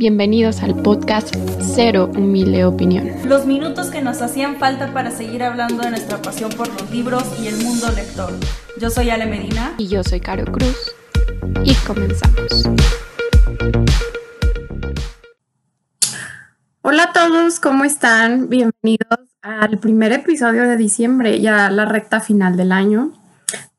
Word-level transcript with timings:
Bienvenidos 0.00 0.62
al 0.62 0.80
podcast 0.80 1.36
Cero 1.74 2.10
Humilde 2.16 2.64
Opinión. 2.64 3.10
Los 3.26 3.44
minutos 3.44 3.88
que 3.88 4.00
nos 4.00 4.22
hacían 4.22 4.56
falta 4.56 4.94
para 4.94 5.10
seguir 5.10 5.42
hablando 5.42 5.82
de 5.82 5.90
nuestra 5.90 6.22
pasión 6.22 6.50
por 6.52 6.68
los 6.68 6.90
libros 6.90 7.22
y 7.38 7.48
el 7.48 7.58
mundo 7.58 7.86
lector. 7.94 8.32
Yo 8.80 8.88
soy 8.88 9.10
Ale 9.10 9.26
Medina. 9.26 9.74
Y 9.76 9.88
yo 9.88 10.02
soy 10.02 10.20
Caro 10.20 10.50
Cruz. 10.50 10.94
Y 11.64 11.74
comenzamos. 11.86 12.64
Hola 16.80 17.02
a 17.02 17.12
todos, 17.12 17.60
¿cómo 17.60 17.84
están? 17.84 18.48
Bienvenidos 18.48 19.18
al 19.42 19.78
primer 19.80 20.12
episodio 20.12 20.62
de 20.66 20.78
diciembre, 20.78 21.42
ya 21.42 21.68
la 21.68 21.84
recta 21.84 22.20
final 22.20 22.56
del 22.56 22.72
año. 22.72 23.12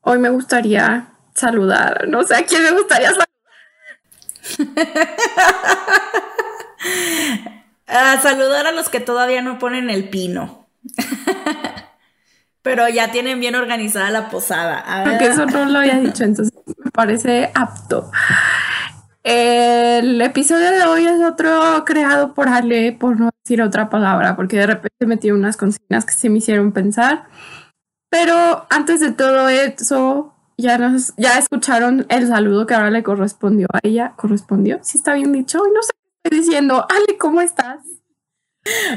Hoy 0.02 0.20
me 0.20 0.28
gustaría 0.28 1.08
saludar, 1.34 2.06
no 2.06 2.22
sé 2.22 2.36
a 2.36 2.46
quién 2.46 2.62
me 2.62 2.70
gustaría 2.70 3.08
saludar. 3.08 3.31
a 7.86 8.20
saludar 8.20 8.66
a 8.66 8.72
los 8.72 8.88
que 8.88 8.98
todavía 9.00 9.42
no 9.42 9.58
ponen 9.58 9.90
el 9.90 10.08
pino. 10.08 10.66
Pero 12.62 12.88
ya 12.88 13.10
tienen 13.10 13.40
bien 13.40 13.56
organizada 13.56 14.10
la 14.10 14.30
posada. 14.30 14.84
Porque 15.04 15.26
eso 15.26 15.46
no 15.46 15.64
lo 15.64 15.80
había 15.80 15.98
dicho, 15.98 16.22
entonces 16.24 16.54
me 16.78 16.90
parece 16.92 17.50
apto. 17.54 18.10
El 19.24 20.20
episodio 20.20 20.70
de 20.70 20.82
hoy 20.84 21.06
es 21.06 21.20
otro 21.22 21.84
creado 21.84 22.34
por 22.34 22.48
Ale, 22.48 22.92
por 22.92 23.18
no 23.18 23.30
decir 23.44 23.62
otra 23.62 23.88
palabra, 23.88 24.34
porque 24.34 24.58
de 24.58 24.66
repente 24.66 25.06
metí 25.06 25.30
unas 25.30 25.56
consignas 25.56 26.04
que 26.04 26.12
se 26.12 26.28
me 26.28 26.38
hicieron 26.38 26.72
pensar. 26.72 27.24
Pero 28.10 28.66
antes 28.68 29.00
de 29.00 29.12
todo 29.12 29.48
eso, 29.48 30.31
ya 30.62 31.38
escucharon 31.38 32.06
el 32.08 32.28
saludo 32.28 32.66
que 32.66 32.74
ahora 32.74 32.90
le 32.90 33.02
correspondió 33.02 33.66
a 33.72 33.80
ella. 33.82 34.14
¿Correspondió? 34.16 34.78
Sí 34.82 34.98
está 34.98 35.14
bien 35.14 35.32
dicho. 35.32 35.58
Y 35.66 35.72
no 35.72 35.82
sé 35.82 35.90
qué 35.92 36.28
estoy 36.28 36.38
diciendo. 36.40 36.86
Ale, 36.88 37.18
¿cómo 37.18 37.40
estás? 37.40 37.80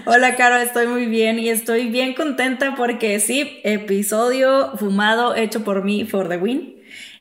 Hola, 0.06 0.36
Caro, 0.36 0.58
estoy 0.58 0.86
muy 0.86 1.08
bien 1.08 1.40
y 1.40 1.50
estoy 1.50 1.90
bien 1.90 2.14
contenta 2.14 2.76
porque 2.76 3.20
sí, 3.20 3.62
episodio 3.64 4.78
fumado 4.78 5.36
hecho 5.36 5.64
por 5.64 5.84
mí 5.84 6.06
for 6.06 6.30
the 6.30 6.38
win. 6.38 6.76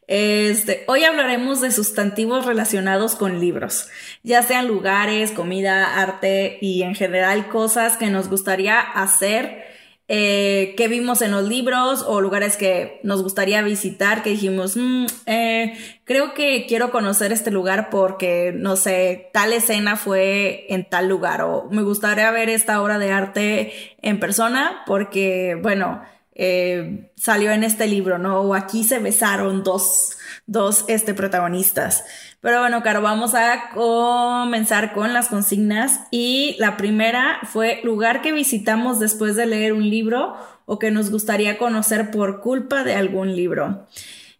Este, 0.07 0.85
hoy 0.87 1.05
hablaremos 1.05 1.63
de 1.63 1.71
sustantivos 1.71 2.45
relacionados 2.45 3.15
con 3.15 3.41
libros, 3.41 3.89
ya 4.23 4.43
sean 4.43 4.69
lugares, 4.69 5.31
comida, 5.31 5.99
arte 5.99 6.59
y 6.61 6.83
en 6.83 6.95
general 6.95 7.49
cosas 7.49 7.97
que 7.97 8.11
nos 8.11 8.29
gustaría 8.29 8.79
hacer 8.79 9.64
eh, 10.07 10.75
que 10.77 10.87
vimos 10.87 11.23
en 11.23 11.31
los 11.31 11.49
libros 11.49 12.05
o 12.07 12.21
lugares 12.21 12.59
que 12.59 13.01
nos 13.05 13.23
gustaría 13.23 13.63
visitar, 13.63 14.23
que 14.23 14.31
dijimos, 14.31 14.77
mm, 14.77 15.07
eh, 15.25 15.79
creo 16.05 16.35
que 16.35 16.67
quiero 16.67 16.91
conocer 16.91 17.33
este 17.33 17.51
lugar 17.51 17.89
porque, 17.89 18.53
no 18.55 18.77
sé, 18.77 19.31
tal 19.33 19.55
escena 19.55 19.97
fue 19.97 20.67
en 20.69 20.89
tal 20.89 21.09
lugar 21.09 21.41
o 21.41 21.69
me 21.71 21.83
gustaría 21.83 22.31
ver 22.33 22.51
esta 22.51 22.83
obra 22.83 22.99
de 22.99 23.13
arte 23.13 23.73
en 24.03 24.21
persona 24.21 24.83
porque, 24.87 25.59
bueno, 25.63 26.03
eh, 26.35 27.11
salió 27.17 27.53
en 27.53 27.65
este 27.65 27.87
libro, 27.87 28.19
¿no? 28.19 28.41
O 28.41 28.55
aquí 28.55 28.85
se 28.85 28.99
besaron 28.99 29.63
dos, 29.63 30.19
dos 30.47 30.85
este, 30.89 31.15
protagonistas. 31.15 32.05
Pero 32.41 32.61
bueno, 32.61 32.83
Caro, 32.83 33.01
vamos 33.01 33.35
a 33.35 33.71
comenzar 33.73 34.93
con 34.93 35.13
las 35.13 35.29
consignas. 35.29 36.01
Y 36.11 36.57
la 36.59 36.77
primera 36.77 37.39
fue 37.45 37.81
lugar 37.85 38.21
que 38.21 38.33
visitamos 38.33 39.01
después 39.01 39.37
de 39.37 39.47
leer 39.47 39.73
un 39.73 39.89
libro 39.89 40.37
o 40.67 40.79
que 40.79 40.91
nos 40.91 41.11
gustaría 41.11 41.59
conocer 41.59 42.11
por 42.11 42.41
culpa 42.41 42.85
de 42.85 42.95
algún 42.95 43.35
libro. 43.35 43.87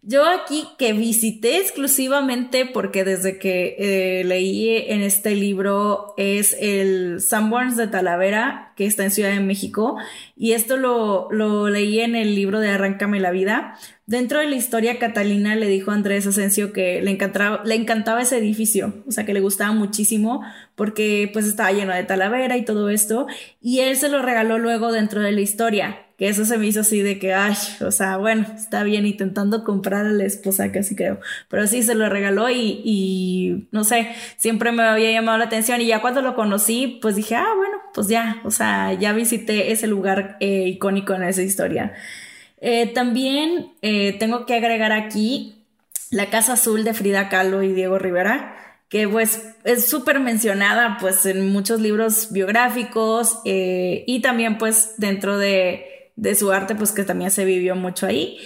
Yo 0.07 0.23
aquí 0.23 0.67
que 0.77 0.93
visité 0.93 1.57
exclusivamente 1.57 2.67
porque 2.67 3.03
desde 3.03 3.39
que 3.39 3.75
eh, 3.79 4.23
leí 4.23 4.69
en 4.69 5.01
este 5.01 5.33
libro 5.33 6.13
es 6.15 6.55
el 6.59 7.21
Sanborns 7.21 7.75
de 7.75 7.87
Talavera, 7.87 8.71
que 8.75 8.85
está 8.85 9.03
en 9.03 9.09
Ciudad 9.09 9.31
de 9.31 9.39
México, 9.39 9.97
y 10.37 10.51
esto 10.51 10.77
lo, 10.77 11.27
lo 11.31 11.69
leí 11.71 12.01
en 12.01 12.15
el 12.15 12.35
libro 12.35 12.59
de 12.59 12.69
Arráncame 12.69 13.19
la 13.19 13.31
vida. 13.31 13.79
Dentro 14.05 14.41
de 14.41 14.47
la 14.47 14.55
historia, 14.55 14.99
Catalina 14.99 15.55
le 15.55 15.67
dijo 15.67 15.89
a 15.89 15.95
Andrés 15.95 16.27
Asensio 16.27 16.71
que 16.71 17.01
le 17.01 17.09
encantaba, 17.09 17.63
le 17.65 17.73
encantaba 17.73 18.21
ese 18.21 18.37
edificio, 18.37 18.93
o 19.07 19.11
sea, 19.11 19.25
que 19.25 19.33
le 19.33 19.41
gustaba 19.41 19.73
muchísimo 19.73 20.43
porque 20.75 21.31
pues 21.33 21.47
estaba 21.47 21.71
lleno 21.71 21.95
de 21.95 22.03
talavera 22.03 22.57
y 22.57 22.63
todo 22.63 22.91
esto, 22.91 23.25
y 23.59 23.79
él 23.79 23.97
se 23.97 24.09
lo 24.09 24.21
regaló 24.21 24.59
luego 24.59 24.91
dentro 24.91 25.21
de 25.21 25.31
la 25.31 25.41
historia 25.41 26.04
que 26.17 26.29
eso 26.29 26.45
se 26.45 26.57
me 26.57 26.65
hizo 26.67 26.81
así 26.81 27.01
de 27.01 27.19
que, 27.19 27.33
ay, 27.33 27.55
o 27.81 27.91
sea, 27.91 28.17
bueno, 28.17 28.45
está 28.55 28.83
bien, 28.83 29.05
intentando 29.05 29.63
comprar 29.63 30.05
a 30.05 30.11
la 30.11 30.23
esposa 30.23 30.71
casi 30.71 30.95
creo, 30.95 31.19
pero 31.49 31.67
sí 31.67 31.83
se 31.83 31.93
lo 31.93 32.09
regaló 32.09 32.49
y, 32.49 32.81
y, 32.85 33.67
no 33.71 33.83
sé, 33.83 34.07
siempre 34.37 34.71
me 34.71 34.83
había 34.83 35.11
llamado 35.11 35.37
la 35.37 35.45
atención 35.45 35.81
y 35.81 35.87
ya 35.87 36.01
cuando 36.01 36.21
lo 36.21 36.35
conocí, 36.35 36.99
pues 37.01 37.15
dije, 37.15 37.35
ah, 37.35 37.53
bueno, 37.57 37.77
pues 37.93 38.07
ya, 38.07 38.41
o 38.45 38.51
sea, 38.51 38.93
ya 38.93 39.11
visité 39.11 39.71
ese 39.71 39.87
lugar 39.87 40.37
eh, 40.39 40.67
icónico 40.67 41.13
en 41.13 41.23
esa 41.23 41.41
historia. 41.41 41.93
Eh, 42.61 42.87
también 42.93 43.73
eh, 43.81 44.13
tengo 44.17 44.45
que 44.45 44.55
agregar 44.55 44.93
aquí 44.93 45.65
la 46.11 46.29
Casa 46.29 46.53
Azul 46.53 46.85
de 46.85 46.93
Frida 46.93 47.27
Kahlo 47.27 47.61
y 47.61 47.73
Diego 47.73 47.99
Rivera 47.99 48.53
que 48.87 49.09
pues 49.09 49.55
es 49.63 49.89
súper 49.89 50.19
mencionada 50.19 50.97
pues 51.01 51.25
en 51.25 51.51
muchos 51.51 51.81
libros 51.81 52.31
biográficos 52.31 53.39
y 53.43 54.21
también 54.21 54.59
pues 54.59 54.93
dentro 54.97 55.39
de 55.39 55.94
de 56.15 56.35
su 56.35 56.51
arte, 56.51 56.75
pues 56.75 56.91
que 56.91 57.03
también 57.03 57.31
se 57.31 57.45
vivió 57.45 57.75
mucho 57.75 58.05
ahí. 58.05 58.37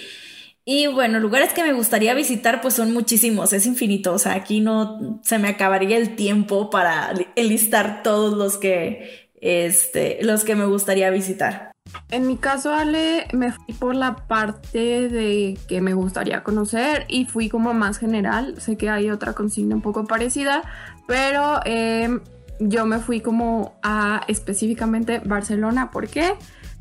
Y 0.64 0.86
bueno, 0.86 1.18
lugares 1.18 1.52
que 1.52 1.64
me 1.64 1.72
gustaría 1.72 2.14
visitar, 2.14 2.60
pues 2.60 2.74
son 2.74 2.92
muchísimos, 2.92 3.52
es 3.52 3.66
infinito. 3.66 4.12
O 4.12 4.18
sea, 4.18 4.34
aquí 4.34 4.60
no 4.60 5.20
se 5.24 5.38
me 5.38 5.48
acabaría 5.48 5.96
el 5.96 6.16
tiempo 6.16 6.70
para 6.70 7.12
enlistar 7.34 8.02
todos 8.02 8.36
los 8.36 8.58
que, 8.58 9.30
este, 9.40 10.18
los 10.22 10.44
que 10.44 10.54
me 10.54 10.66
gustaría 10.66 11.10
visitar. 11.10 11.72
En 12.10 12.26
mi 12.26 12.36
caso, 12.36 12.72
Ale, 12.72 13.26
me 13.32 13.52
fui 13.52 13.74
por 13.74 13.94
la 13.94 14.14
parte 14.28 15.08
de 15.08 15.58
que 15.66 15.80
me 15.80 15.94
gustaría 15.94 16.42
conocer 16.42 17.04
y 17.08 17.24
fui 17.24 17.48
como 17.48 17.72
más 17.74 17.98
general. 17.98 18.60
Sé 18.60 18.76
que 18.76 18.90
hay 18.90 19.10
otra 19.10 19.32
consigna 19.32 19.74
un 19.74 19.82
poco 19.82 20.04
parecida, 20.04 20.62
pero 21.08 21.60
em, 21.64 22.20
yo 22.60 22.86
me 22.86 22.98
fui 22.98 23.20
como 23.20 23.78
a 23.82 24.22
específicamente 24.28 25.20
Barcelona. 25.24 25.90
¿Por 25.90 26.08
qué? 26.08 26.34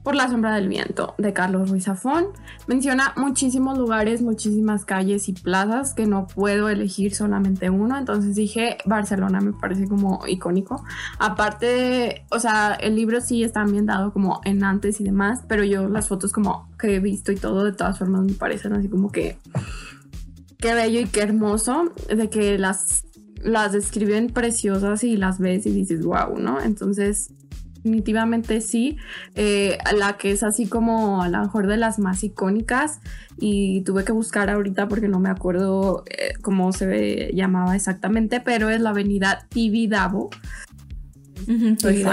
Por 0.04 0.16
la 0.16 0.30
sombra 0.30 0.56
del 0.56 0.68
viento 0.68 1.16
de 1.18 1.34
Carlos 1.34 1.70
Ruiz 1.70 1.86
Zafón. 1.86 2.28
Menciona 2.68 3.14
muchísimos 3.16 3.78
lugares, 3.78 4.22
muchísimas 4.22 4.86
calles 4.86 5.30
y 5.30 5.34
plazas 5.34 5.94
que 5.94 6.06
no 6.06 6.28
puedo 6.28 6.70
elegir 6.70 7.14
solamente 7.14 7.70
uno, 7.70 7.98
entonces 7.98 8.36
dije 8.36 8.78
Barcelona 8.86 9.42
me 9.42 9.54
parece 9.54 9.88
como 9.88 10.26
icónico. 10.28 10.84
Aparte, 11.20 12.26
o 12.30 12.40
sea, 12.40 12.74
el 12.74 12.96
libro 12.96 13.22
sí 13.22 13.44
está 13.44 13.62
ambientado 13.62 14.14
como 14.14 14.42
en 14.46 14.64
antes 14.64 15.02
y 15.02 15.04
demás, 15.04 15.42
pero 15.48 15.64
yo 15.64 15.88
las 15.90 16.08
fotos 16.08 16.32
como 16.32 16.70
que 16.78 16.96
he 16.96 17.00
visto 17.00 17.32
y 17.32 17.36
todo 17.36 17.64
de 17.64 17.74
todas 17.74 18.00
formas 18.00 18.22
me 18.22 18.34
parecen 18.34 18.74
así 18.74 18.88
como 18.88 19.12
que 19.12 19.38
qué 20.58 20.74
bello 20.74 21.00
y 21.00 21.06
qué 21.06 21.22
hermoso 21.22 21.94
de 22.08 22.30
que 22.30 22.58
las 22.58 23.04
las 23.42 23.72
describen 23.72 24.28
preciosas 24.28 25.04
y 25.04 25.16
las 25.16 25.40
ves 25.40 25.66
y 25.66 25.72
dices 25.72 26.04
wow, 26.04 26.38
¿no? 26.38 26.62
Entonces 26.62 27.34
definitivamente 27.84 28.62
sí. 28.62 28.98
Eh, 29.36 29.78
la 29.98 30.18
que 30.18 30.32
es 30.32 30.44
así 30.44 30.68
como 30.68 31.22
a 31.22 31.30
lo 31.30 31.40
mejor 31.40 31.68
de 31.68 31.78
las 31.78 32.00
más 32.00 32.24
icónicas 32.24 33.00
y 33.38 33.82
tuve 33.82 34.04
que 34.04 34.12
buscar 34.12 34.50
ahorita 34.50 34.88
porque 34.88 35.08
no 35.08 35.20
me 35.20 35.30
acuerdo 35.30 36.04
eh, 36.10 36.34
cómo 36.42 36.72
se 36.72 37.32
llamaba 37.34 37.76
exactamente, 37.76 38.42
pero 38.42 38.70
es 38.70 38.82
la 38.82 38.92
avenida 38.92 39.46
Tibidabo. 39.50 40.30
Soy 41.80 42.06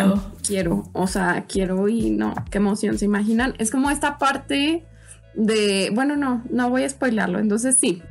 Quiero, 0.47 0.89
o 0.93 1.07
sea, 1.09 1.45
quiero 1.49 1.89
y 1.89 2.11
no, 2.11 2.33
qué 2.51 2.59
emoción, 2.59 2.97
¿se 2.97 3.05
imaginan? 3.05 3.55
Es 3.59 3.73
como 3.73 3.91
esta 3.91 4.19
parte 4.19 4.87
de, 5.35 5.91
bueno, 5.93 6.17
no, 6.17 6.45
no 6.49 6.71
voy 6.71 6.85
a 6.85 6.89
spoilarlo, 6.89 7.41
entonces 7.41 7.77
sí, 7.79 8.03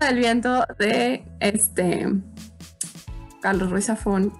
el 0.00 0.18
viento 0.18 0.64
de 0.78 1.22
este 1.40 2.08
Carlos 3.42 3.70
Ruiz 3.70 3.84
Zafón 3.84 4.32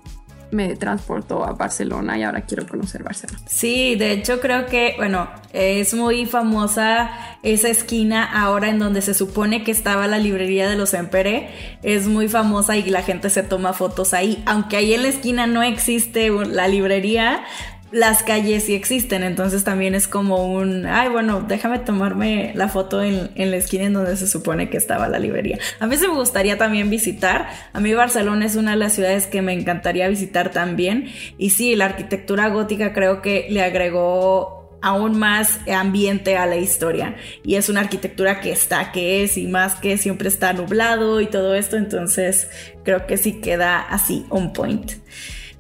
me 0.55 0.77
transportó 0.77 1.45
a 1.45 1.53
Barcelona 1.53 2.17
y 2.17 2.23
ahora 2.23 2.43
quiero 2.43 2.67
conocer 2.67 3.03
Barcelona. 3.03 3.41
Sí, 3.47 3.97
de 3.97 4.13
hecho 4.13 4.41
creo 4.41 4.67
que, 4.67 4.95
bueno, 4.97 5.29
es 5.53 5.93
muy 5.95 6.27
famosa 6.27 7.11
esa 7.43 7.69
esquina 7.69 8.25
ahora 8.25 8.69
en 8.69 8.79
donde 8.79 9.03
se 9.03 9.15
supone 9.15 9.63
que 9.65 9.71
estaba 9.71 10.07
la 10.07 10.19
librería 10.19 10.69
de 10.69 10.77
los 10.77 10.95
Empere. 10.95 11.51
Es 11.83 12.07
muy 12.07 12.29
famosa 12.29 12.77
y 12.77 12.85
la 12.85 13.03
gente 13.03 13.29
se 13.31 13.43
toma 13.43 13.73
fotos 13.73 14.15
ahí. 14.15 14.43
Aunque 14.47 14.77
ahí 14.77 14.95
en 14.95 15.03
la 15.03 15.09
esquina 15.09 15.47
no 15.47 15.63
existe 15.63 16.31
la 16.31 16.69
librería, 16.69 17.45
las 17.95 18.25
calles 18.25 18.65
sí 18.65 18.75
existen, 18.75 19.23
entonces 19.23 19.63
también 19.63 19.95
es 19.95 20.09
como 20.09 20.53
un, 20.53 20.85
ay, 20.85 21.09
bueno, 21.11 21.45
déjame 21.47 21.79
tomarme 21.79 22.51
la 22.57 22.67
foto 22.67 23.01
en, 23.01 23.31
la 23.37 23.57
esquina 23.57 23.85
en 23.85 23.93
donde 23.93 24.17
se 24.17 24.27
supone 24.27 24.69
que 24.69 24.77
estaba 24.77 25.07
la 25.07 25.21
librería. 25.21 25.61
A 25.79 25.87
mí 25.87 25.97
se 25.97 26.09
me 26.09 26.15
gustaría 26.15 26.59
también 26.59 26.91
visitar, 26.91 27.49
a 27.73 27.79
mí 27.79 27.95
Barcelona 27.95 28.47
es 28.47 28.57
una 28.57 28.73
de 28.73 28.79
las 28.79 28.95
ciudades 28.95 29.29
que 29.29 29.43
me 29.43 29.53
encantaría 29.53 30.09
visitar 30.09 30.51
también, 30.51 31.09
y 31.39 31.51
sí, 31.51 31.77
la 31.77 31.85
arquitectura 31.85 32.49
gótica 32.49 32.93
creo 32.93 33.23
que 33.23 33.47
le 33.49 33.63
agregó 33.63 34.79
aún 34.83 35.17
más 35.17 35.61
ambiente 35.73 36.37
a 36.37 36.47
la 36.47 36.57
historia. 36.57 37.15
Y 37.45 37.55
es 37.55 37.69
una 37.69 37.81
arquitectura 37.81 38.41
que 38.41 38.51
está, 38.51 38.91
que 38.91 39.23
es, 39.23 39.39
y 39.39 39.47
más 39.47 39.77
que 39.77 39.99
siempre 39.99 40.29
está 40.29 40.53
nublado 40.53 41.21
y 41.21 41.27
todo 41.27 41.55
esto, 41.55 41.77
entonces 41.77 42.49
creo 42.85 43.07
que 43.07 43.19
sí 43.19 43.41
queda 43.41 43.81
así, 43.81 44.27
on 44.31 44.53
point. 44.53 44.95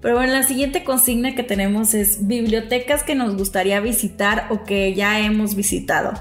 Pero 0.05 0.17
bueno, 0.17 0.35
la 0.35 0.43
siguiente 0.43 0.85
consigna 0.85 1.35
que 1.35 1.43
tenemos 1.43 1.95
es 1.95 2.27
bibliotecas 2.27 3.03
que 3.03 3.15
nos 3.15 3.39
gustaría 3.39 3.81
visitar 3.81 4.49
o 4.51 4.63
que 4.63 4.93
ya 4.93 5.19
hemos 5.21 5.55
visitado. 5.55 6.13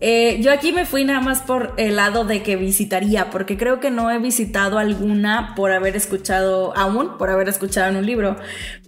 Eh, 0.00 0.40
yo 0.40 0.50
aquí 0.50 0.72
me 0.72 0.84
fui 0.84 1.04
nada 1.04 1.20
más 1.20 1.42
por 1.42 1.74
el 1.76 1.94
lado 1.94 2.24
de 2.24 2.42
que 2.42 2.56
visitaría, 2.56 3.30
porque 3.30 3.56
creo 3.56 3.78
que 3.78 3.92
no 3.92 4.10
he 4.10 4.18
visitado 4.18 4.80
alguna 4.80 5.54
por 5.54 5.70
haber 5.70 5.94
escuchado, 5.94 6.76
aún 6.76 7.18
por 7.18 7.30
haber 7.30 7.48
escuchado 7.48 7.90
en 7.90 7.98
un 7.98 8.04
libro, 8.04 8.36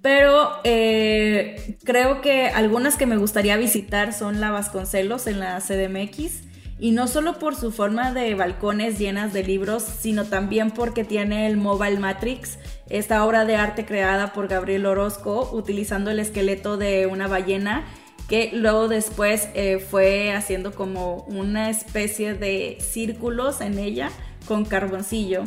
pero 0.02 0.50
eh, 0.64 1.76
creo 1.84 2.22
que 2.22 2.48
algunas 2.48 2.96
que 2.96 3.06
me 3.06 3.16
gustaría 3.16 3.56
visitar 3.56 4.12
son 4.12 4.40
la 4.40 4.50
Vasconcelos 4.50 5.28
en 5.28 5.38
la 5.38 5.60
CDMX. 5.60 6.45
Y 6.78 6.90
no 6.90 7.08
solo 7.08 7.38
por 7.38 7.56
su 7.56 7.73
forma 7.73 8.12
de 8.12 8.34
balcones 8.34 8.99
llenas 8.99 9.32
de 9.32 9.43
libros, 9.43 9.82
sino 9.82 10.25
también 10.25 10.70
porque 10.70 11.05
tiene 11.05 11.46
el 11.46 11.56
Mobile 11.56 11.99
Matrix, 11.99 12.58
esta 12.90 13.25
obra 13.25 13.46
de 13.46 13.56
arte 13.56 13.87
creada 13.87 14.32
por 14.34 14.49
Gabriel 14.49 14.84
Orozco 14.84 15.49
utilizando 15.52 16.11
el 16.11 16.19
esqueleto 16.19 16.76
de 16.76 17.06
una 17.06 17.28
ballena 17.28 17.87
que 18.28 18.50
luego 18.52 18.88
después 18.88 19.49
eh, 19.55 19.78
fue 19.78 20.32
haciendo 20.32 20.75
como 20.75 21.25
una 21.28 21.70
especie 21.70 22.34
de 22.34 22.79
círculos 22.81 23.61
en 23.61 23.79
ella 23.79 24.11
con 24.46 24.64
carboncillo. 24.64 25.44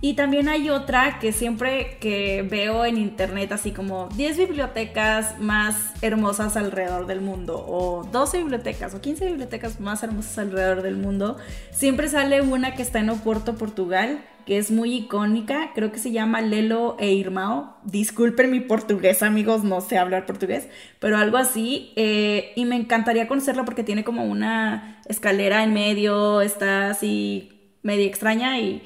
Y 0.00 0.14
también 0.14 0.48
hay 0.48 0.70
otra 0.70 1.18
que 1.18 1.32
siempre 1.32 1.96
que 2.00 2.46
veo 2.48 2.84
en 2.84 2.98
internet, 2.98 3.50
así 3.50 3.72
como 3.72 4.08
10 4.14 4.38
bibliotecas 4.38 5.40
más 5.40 5.92
hermosas 6.02 6.56
alrededor 6.56 7.06
del 7.06 7.20
mundo, 7.20 7.64
o 7.66 8.04
12 8.04 8.38
bibliotecas, 8.38 8.94
o 8.94 9.00
15 9.00 9.26
bibliotecas 9.26 9.80
más 9.80 10.04
hermosas 10.04 10.38
alrededor 10.38 10.82
del 10.82 10.96
mundo, 10.96 11.36
siempre 11.72 12.08
sale 12.08 12.42
una 12.42 12.76
que 12.76 12.82
está 12.82 13.00
en 13.00 13.10
Oporto, 13.10 13.56
Portugal, 13.56 14.24
que 14.46 14.56
es 14.56 14.70
muy 14.70 14.94
icónica, 14.94 15.72
creo 15.74 15.90
que 15.90 15.98
se 15.98 16.12
llama 16.12 16.40
Lelo 16.42 16.96
e 17.00 17.12
Irmao. 17.12 17.76
Disculpen 17.84 18.50
mi 18.50 18.60
portugués, 18.60 19.22
amigos, 19.22 19.64
no 19.64 19.80
sé 19.80 19.98
hablar 19.98 20.26
portugués, 20.26 20.68
pero 21.00 21.18
algo 21.18 21.36
así. 21.36 21.92
Eh, 21.96 22.52
y 22.56 22.64
me 22.64 22.76
encantaría 22.76 23.28
conocerla 23.28 23.64
porque 23.64 23.84
tiene 23.84 24.04
como 24.04 24.24
una 24.24 25.02
escalera 25.06 25.64
en 25.64 25.74
medio, 25.74 26.40
está 26.40 26.88
así 26.88 27.52
medio 27.82 28.06
extraña 28.06 28.58
y, 28.58 28.82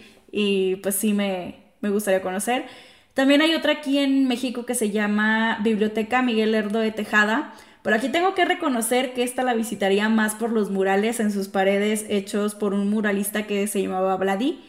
pues 0.83 0.95
sí 0.95 1.13
me, 1.13 1.57
me 1.81 1.91
gustaría 1.91 2.23
conocer. 2.23 2.67
También 3.15 3.43
hay 3.43 3.55
otra 3.55 3.73
aquí 3.73 3.99
en 3.99 4.27
México 4.27 4.65
que 4.65 4.75
se 4.75 4.91
llama 4.91 5.59
Biblioteca 5.63 6.23
Miguel 6.23 6.55
Herdo 6.55 6.81
de 6.81 6.93
Tejada. 6.93 7.53
Pero 7.83 7.97
aquí 7.97 8.09
tengo 8.09 8.35
que 8.35 8.45
reconocer 8.45 9.13
que 9.13 9.25
esta 9.25 9.43
la 9.43 9.55
visitaría 9.55 10.09
más 10.09 10.35
por 10.37 10.51
los 10.51 10.71
murales 10.71 11.19
en 11.21 11.33
sus 11.33 11.49
paredes 11.49 12.07
hechos 12.09 12.55
por 12.55 12.75
un 12.75 12.89
muralista 12.89 13.47
que 13.47 13.67
se 13.67 13.83
llamaba 13.83 14.17
Vladi. 14.17 14.61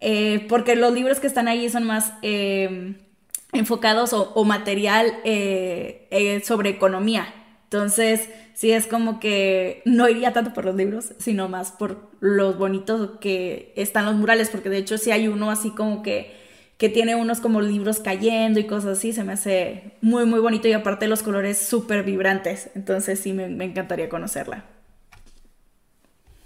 Eh, 0.00 0.46
porque 0.48 0.76
los 0.76 0.92
libros 0.92 1.20
que 1.20 1.26
están 1.26 1.48
ahí 1.48 1.68
son 1.68 1.84
más 1.84 2.12
eh, 2.22 2.94
enfocados 3.52 4.12
o, 4.12 4.44
material 4.44 5.12
eh, 5.24 6.40
sobre 6.44 6.70
economía. 6.70 7.34
Entonces, 7.72 8.28
sí 8.52 8.70
es 8.70 8.86
como 8.86 9.18
que 9.18 9.80
no 9.86 10.06
iría 10.06 10.34
tanto 10.34 10.52
por 10.52 10.66
los 10.66 10.76
libros, 10.76 11.14
sino 11.16 11.48
más 11.48 11.72
por 11.72 12.10
los 12.20 12.58
bonitos 12.58 13.12
que 13.18 13.72
están 13.76 14.04
los 14.04 14.14
murales, 14.14 14.50
porque 14.50 14.68
de 14.68 14.76
hecho 14.76 14.98
sí 14.98 15.10
hay 15.10 15.26
uno 15.26 15.50
así 15.50 15.70
como 15.70 16.02
que, 16.02 16.36
que 16.76 16.90
tiene 16.90 17.14
unos 17.14 17.40
como 17.40 17.62
libros 17.62 18.00
cayendo 18.00 18.60
y 18.60 18.66
cosas 18.66 18.98
así, 18.98 19.14
se 19.14 19.24
me 19.24 19.32
hace 19.32 19.96
muy, 20.02 20.26
muy 20.26 20.40
bonito 20.40 20.68
y 20.68 20.74
aparte 20.74 21.08
los 21.08 21.22
colores 21.22 21.56
súper 21.56 22.02
vibrantes, 22.02 22.68
entonces 22.74 23.18
sí 23.20 23.32
me 23.32 23.64
encantaría 23.64 24.10
conocerla. 24.10 24.66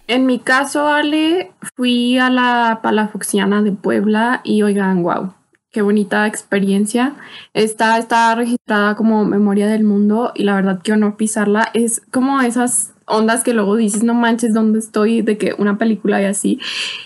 En 0.07 0.27
mi 0.27 0.39
caso, 0.39 0.87
Ale, 0.87 1.51
fui 1.75 2.19
a 2.19 2.31
la 2.31 2.79
Palafoxiana 2.85 3.63
de 3.63 3.73
Puebla 3.73 4.43
y 4.45 4.63
oigan, 4.63 5.03
wow, 5.03 5.35
qué 5.77 5.83
bonita 5.83 6.27
experiencia. 6.27 7.17
Está, 7.53 7.99
está 7.99 8.35
registrada 8.35 8.97
como 8.97 9.27
Memoria 9.27 9.67
del 9.67 9.85
Mundo 9.85 10.33
y 10.35 10.45
la 10.45 10.55
verdad 10.55 10.81
que 10.81 10.93
honor 10.93 11.19
pisarla. 11.19 11.69
Es 11.75 12.01
como 12.11 12.41
esas 12.41 12.95
ondas 13.05 13.45
que 13.45 13.53
luego 13.53 13.77
dices, 13.77 14.03
no 14.03 14.15
manches, 14.15 14.55
¿dónde 14.55 14.79
estoy? 14.79 15.21
De 15.21 15.37
que 15.37 15.55
una 15.59 15.77
película 15.77 16.23
y 16.23 16.25
así. 16.25 16.61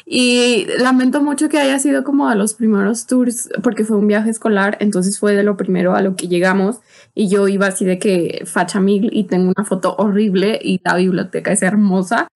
Y 0.06 0.68
lamento 0.78 1.20
mucho 1.20 1.48
que 1.48 1.58
haya 1.58 1.80
sido 1.80 2.04
como 2.04 2.30
de 2.30 2.36
los 2.36 2.54
primeros 2.54 3.08
tours, 3.08 3.48
porque 3.60 3.84
fue 3.84 3.96
un 3.96 4.06
viaje 4.06 4.30
escolar, 4.30 4.76
entonces 4.78 5.18
fue 5.18 5.34
de 5.34 5.42
lo 5.42 5.56
primero 5.56 5.96
a 5.96 6.00
lo 6.00 6.14
que 6.14 6.28
llegamos. 6.28 6.76
Y 7.12 7.28
yo 7.28 7.48
iba 7.48 7.66
así 7.66 7.84
de 7.84 7.98
que 7.98 8.44
facha 8.46 8.78
mil 8.78 9.10
y 9.12 9.24
tengo 9.24 9.52
una 9.56 9.66
foto 9.66 9.96
horrible 9.98 10.60
y 10.62 10.80
la 10.84 10.94
biblioteca 10.94 11.50
es 11.50 11.62
hermosa, 11.62 12.28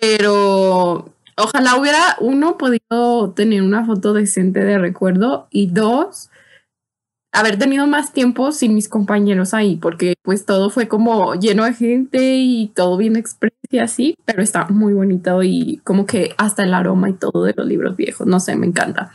pero 0.00 1.14
ojalá 1.38 1.76
hubiera, 1.76 2.16
uno, 2.20 2.58
podido 2.58 3.30
tener 3.30 3.62
una 3.62 3.86
foto 3.86 4.12
decente 4.12 4.64
de 4.64 4.78
recuerdo 4.78 5.48
y 5.50 5.68
dos, 5.68 6.30
haber 7.32 7.58
tenido 7.58 7.86
más 7.86 8.12
tiempo 8.12 8.52
sin 8.52 8.74
mis 8.74 8.88
compañeros 8.88 9.54
ahí, 9.54 9.76
porque 9.76 10.14
pues 10.22 10.44
todo 10.44 10.70
fue 10.70 10.88
como 10.88 11.34
lleno 11.34 11.64
de 11.64 11.74
gente 11.74 12.36
y 12.36 12.68
todo 12.74 12.96
bien 12.96 13.16
expreso 13.16 13.54
y 13.70 13.78
así, 13.78 14.14
pero 14.24 14.42
está 14.42 14.66
muy 14.68 14.94
bonito 14.94 15.42
y 15.42 15.80
como 15.84 16.06
que 16.06 16.34
hasta 16.38 16.64
el 16.64 16.74
aroma 16.74 17.10
y 17.10 17.14
todo 17.14 17.44
de 17.44 17.54
los 17.56 17.66
libros 17.66 17.96
viejos, 17.96 18.26
no 18.26 18.40
sé, 18.40 18.56
me 18.56 18.66
encanta. 18.66 19.12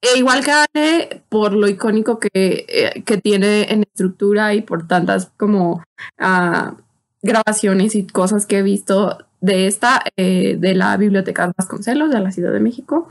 E 0.00 0.18
igual 0.18 0.42
que 0.42 0.50
Ale, 0.50 1.22
por 1.28 1.52
lo 1.52 1.68
icónico 1.68 2.18
que, 2.18 2.30
eh, 2.32 3.02
que 3.04 3.18
tiene 3.18 3.72
en 3.72 3.82
estructura 3.82 4.52
y 4.54 4.62
por 4.62 4.88
tantas 4.88 5.30
como 5.36 5.84
uh, 6.20 6.76
grabaciones 7.22 7.94
y 7.94 8.06
cosas 8.06 8.46
que 8.46 8.58
he 8.58 8.62
visto 8.62 9.18
de 9.42 9.66
esta, 9.66 10.02
eh, 10.16 10.56
de 10.58 10.74
la 10.74 10.96
Biblioteca 10.96 11.52
Vasconcelos 11.58 12.10
de 12.10 12.20
la 12.20 12.32
Ciudad 12.32 12.52
de 12.52 12.60
México. 12.60 13.10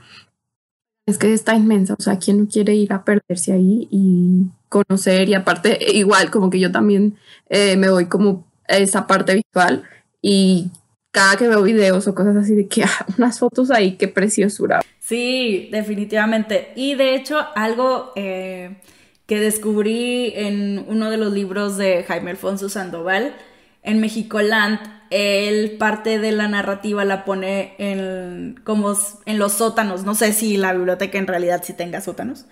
Es 1.05 1.17
que 1.17 1.33
está 1.33 1.55
inmensa, 1.55 1.95
o 1.97 2.01
sea, 2.01 2.17
¿quién 2.17 2.39
no 2.39 2.47
quiere 2.47 2.73
ir 2.73 2.93
a 2.93 3.03
perderse 3.03 3.51
ahí 3.51 3.87
y 3.91 4.45
conocer? 4.69 5.27
Y 5.29 5.33
aparte, 5.33 5.77
igual, 5.93 6.31
como 6.31 6.49
que 6.49 6.59
yo 6.59 6.71
también 6.71 7.17
eh, 7.49 7.75
me 7.75 7.89
voy 7.89 8.05
como 8.05 8.47
a 8.67 8.77
esa 8.77 9.07
parte 9.07 9.35
visual 9.35 9.83
y 10.21 10.71
cada 11.11 11.35
que 11.35 11.49
veo 11.49 11.61
videos 11.63 12.07
o 12.07 12.15
cosas 12.15 12.37
así 12.37 12.55
de 12.55 12.67
que 12.67 12.83
ah, 12.85 13.05
unas 13.17 13.39
fotos 13.39 13.69
ahí, 13.69 13.97
qué 13.97 14.07
preciosura. 14.07 14.81
Sí, 14.99 15.67
definitivamente. 15.71 16.71
Y 16.75 16.95
de 16.95 17.15
hecho, 17.15 17.39
algo 17.55 18.13
eh, 18.15 18.77
que 19.25 19.39
descubrí 19.41 20.31
en 20.35 20.85
uno 20.87 21.09
de 21.09 21.17
los 21.17 21.33
libros 21.33 21.77
de 21.77 22.03
Jaime 22.03 22.31
Alfonso 22.31 22.69
Sandoval, 22.69 23.35
en 23.83 23.99
Mexicoland, 23.99 24.79
él 25.11 25.77
parte 25.77 26.17
de 26.17 26.31
la 26.31 26.47
narrativa 26.47 27.05
la 27.05 27.25
pone 27.25 27.75
en, 27.77 28.59
como 28.63 28.97
en 29.25 29.37
los 29.37 29.53
sótanos. 29.53 30.03
No 30.03 30.15
sé 30.15 30.33
si 30.33 30.57
la 30.57 30.73
biblioteca 30.73 31.19
en 31.19 31.27
realidad 31.27 31.61
sí 31.63 31.73
tenga 31.73 32.01
sótanos, 32.01 32.45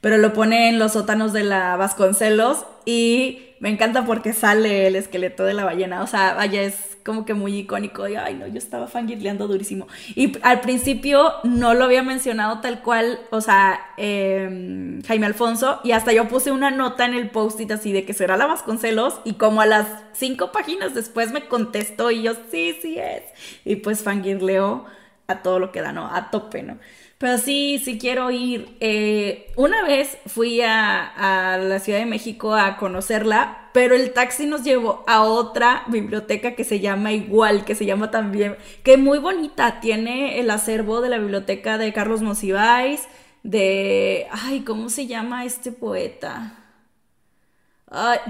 pero 0.00 0.16
lo 0.16 0.32
pone 0.32 0.68
en 0.68 0.78
los 0.78 0.92
sótanos 0.92 1.32
de 1.32 1.44
la 1.44 1.76
Vasconcelos 1.76 2.66
y 2.84 3.45
me 3.58 3.70
encanta 3.70 4.04
porque 4.04 4.32
sale 4.32 4.86
el 4.86 4.96
esqueleto 4.96 5.44
de 5.44 5.54
la 5.54 5.64
ballena. 5.64 6.02
O 6.02 6.06
sea, 6.06 6.34
vaya, 6.34 6.62
es 6.62 6.98
como 7.04 7.24
que 7.24 7.34
muy 7.34 7.56
icónico. 7.56 8.06
Y, 8.06 8.16
ay, 8.16 8.34
no, 8.34 8.46
yo 8.46 8.58
estaba 8.58 8.86
fangirleando 8.86 9.48
durísimo. 9.48 9.86
Y 10.14 10.38
al 10.42 10.60
principio 10.60 11.32
no 11.44 11.74
lo 11.74 11.84
había 11.84 12.02
mencionado 12.02 12.60
tal 12.60 12.82
cual, 12.82 13.20
o 13.30 13.40
sea, 13.40 13.80
em, 13.96 15.02
Jaime 15.04 15.26
Alfonso, 15.26 15.80
y 15.84 15.92
hasta 15.92 16.12
yo 16.12 16.28
puse 16.28 16.52
una 16.52 16.70
nota 16.70 17.06
en 17.06 17.14
el 17.14 17.30
post-it 17.30 17.70
así 17.70 17.92
de 17.92 18.04
que 18.04 18.12
será 18.12 18.36
la 18.36 18.46
Vasconcelos, 18.46 19.20
y 19.24 19.34
como 19.34 19.60
a 19.60 19.66
las 19.66 19.86
cinco 20.12 20.52
páginas 20.52 20.94
después 20.94 21.32
me 21.32 21.46
contestó, 21.46 22.10
y 22.10 22.22
yo, 22.22 22.34
sí, 22.50 22.76
sí 22.82 22.98
es. 22.98 23.22
Y 23.64 23.76
pues 23.76 24.02
fangirleo 24.02 24.84
a 25.28 25.42
todo 25.42 25.58
lo 25.58 25.72
que 25.72 25.80
da, 25.80 25.92
¿no? 25.92 26.06
A 26.14 26.30
tope, 26.30 26.62
¿no? 26.62 26.78
Pero 27.18 27.38
sí, 27.38 27.80
sí 27.82 27.98
quiero 27.98 28.30
ir. 28.30 28.76
Eh, 28.80 29.50
una 29.56 29.82
vez 29.82 30.18
fui 30.26 30.60
a, 30.60 31.54
a, 31.54 31.56
la 31.56 31.78
Ciudad 31.78 31.98
de 31.98 32.06
México 32.06 32.54
a 32.54 32.76
conocerla, 32.76 33.70
pero 33.72 33.94
el 33.94 34.12
taxi 34.12 34.46
nos 34.46 34.64
llevó 34.64 35.02
a 35.06 35.22
otra 35.22 35.84
biblioteca 35.88 36.54
que 36.54 36.64
se 36.64 36.80
llama 36.80 37.12
igual, 37.12 37.64
que 37.64 37.74
se 37.74 37.86
llama 37.86 38.10
también, 38.10 38.56
que 38.82 38.98
muy 38.98 39.18
bonita. 39.18 39.80
Tiene 39.80 40.40
el 40.40 40.50
acervo 40.50 41.00
de 41.00 41.08
la 41.08 41.18
biblioteca 41.18 41.78
de 41.78 41.92
Carlos 41.92 42.20
Monsiváis, 42.20 43.08
de... 43.42 44.26
Ay, 44.30 44.60
¿cómo 44.60 44.90
se 44.90 45.06
llama 45.06 45.44
este 45.44 45.72
poeta? 45.72 46.62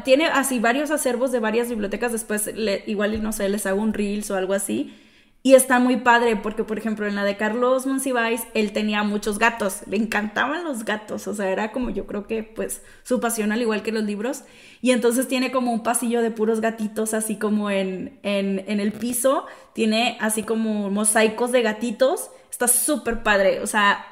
tiene 0.05 0.27
así 0.27 0.61
varios 0.61 0.91
acervos 0.93 1.33
de 1.33 1.41
varias 1.41 1.69
bibliotecas. 1.69 2.13
Después, 2.13 2.51
igual, 2.87 3.21
no 3.23 3.33
sé, 3.33 3.49
les 3.49 3.67
hago 3.67 3.81
un 3.81 3.95
reels 3.95 4.31
o 4.31 4.37
algo 4.37 4.53
así 4.53 4.95
y 5.47 5.55
está 5.55 5.79
muy 5.79 5.99
padre 5.99 6.35
porque, 6.35 6.65
por 6.65 6.77
ejemplo, 6.77 7.07
en 7.07 7.15
la 7.15 7.23
de 7.23 7.37
Carlos 7.37 7.87
Monsiváis, 7.87 8.43
él 8.53 8.73
tenía 8.73 9.05
muchos 9.05 9.39
gatos, 9.39 9.83
le 9.87 9.97
encantaban 9.97 10.65
los 10.65 10.85
gatos, 10.85 11.29
o 11.29 11.37
sea, 11.37 11.49
era 11.51 11.71
como 11.71 11.91
yo 11.91 12.05
creo 12.05 12.27
que 12.27 12.43
pues 12.43 12.83
su 13.05 13.21
pasión 13.21 13.53
al 13.53 13.63
igual 13.63 13.85
que 13.85 13.93
los 13.93 14.03
libros. 14.03 14.43
Y 14.83 14.91
entonces 14.91 15.29
tiene 15.29 15.53
como 15.53 15.73
un 15.73 15.85
pasillo 15.85 16.21
de 16.21 16.33
puros 16.33 16.61
gatitos, 16.61 17.15
así 17.15 17.37
como 17.37 17.71
en, 17.71 18.19
en, 18.25 18.65
en 18.67 18.81
el 18.81 18.91
piso, 18.91 19.47
tiene 19.73 20.19
así 20.21 20.43
como 20.43 20.91
mosaicos 20.91 21.53
de 21.53 21.63
gatitos, 21.63 22.29
está 22.51 22.67
súper 22.67 23.23
padre, 23.23 23.61
o 23.61 23.69
sea, 23.69 24.05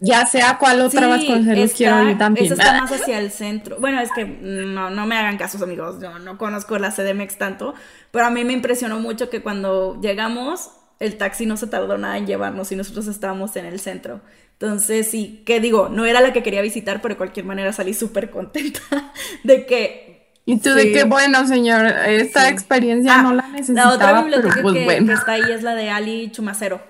ya 0.00 0.26
sea 0.26 0.58
cuál 0.58 0.80
otra 0.80 1.08
Vasconcelos 1.08 1.72
quiero 1.72 2.08
ir 2.08 2.18
también. 2.18 2.46
Eso 2.46 2.54
está 2.54 2.80
más 2.80 2.92
hacia 3.00 3.18
el 3.18 3.30
centro. 3.30 3.78
Bueno, 3.80 4.00
es 4.00 4.10
que 4.12 4.24
no, 4.24 4.90
no 4.90 5.06
me 5.06 5.16
hagan 5.16 5.38
casos, 5.38 5.62
amigos. 5.62 6.00
Yo 6.00 6.18
no 6.18 6.38
conozco 6.38 6.78
la 6.78 6.90
CDMX 6.90 7.36
tanto. 7.36 7.74
Pero 8.10 8.26
a 8.26 8.30
mí 8.30 8.44
me 8.44 8.52
impresionó 8.52 9.00
mucho 9.00 9.28
que 9.28 9.42
cuando 9.42 10.00
llegamos, 10.00 10.70
el 11.00 11.16
taxi 11.16 11.46
no 11.46 11.56
se 11.56 11.66
tardó 11.66 11.98
nada 11.98 12.16
en 12.16 12.26
llevarnos 12.26 12.70
y 12.72 12.76
nosotros 12.76 13.06
estábamos 13.08 13.56
en 13.56 13.66
el 13.66 13.80
centro. 13.80 14.20
Entonces, 14.52 15.08
sí, 15.08 15.42
que 15.46 15.60
digo, 15.60 15.88
no 15.88 16.04
era 16.04 16.20
la 16.20 16.32
que 16.32 16.42
quería 16.42 16.62
visitar, 16.62 17.00
pero 17.00 17.14
de 17.14 17.18
cualquier 17.18 17.46
manera 17.46 17.72
salí 17.72 17.94
súper 17.94 18.30
contenta 18.30 18.80
de 19.44 19.66
que 19.66 20.18
y 20.44 20.60
tú 20.60 20.70
de 20.70 20.92
qué 20.92 21.04
bueno, 21.04 21.46
señor, 21.46 21.84
esta 22.06 22.48
experiencia 22.48 23.16
ah, 23.16 23.22
no 23.22 23.34
la 23.34 23.46
necesitaba, 23.48 23.90
La 23.90 23.94
otra 23.94 24.22
biblioteca 24.22 24.62
pues 24.62 24.74
que, 24.74 25.12
está 25.12 25.32
ahí 25.32 25.42
es 25.52 25.62
la 25.62 25.74
de 25.74 25.90
Ali 25.90 26.30
Chumacero. 26.30 26.80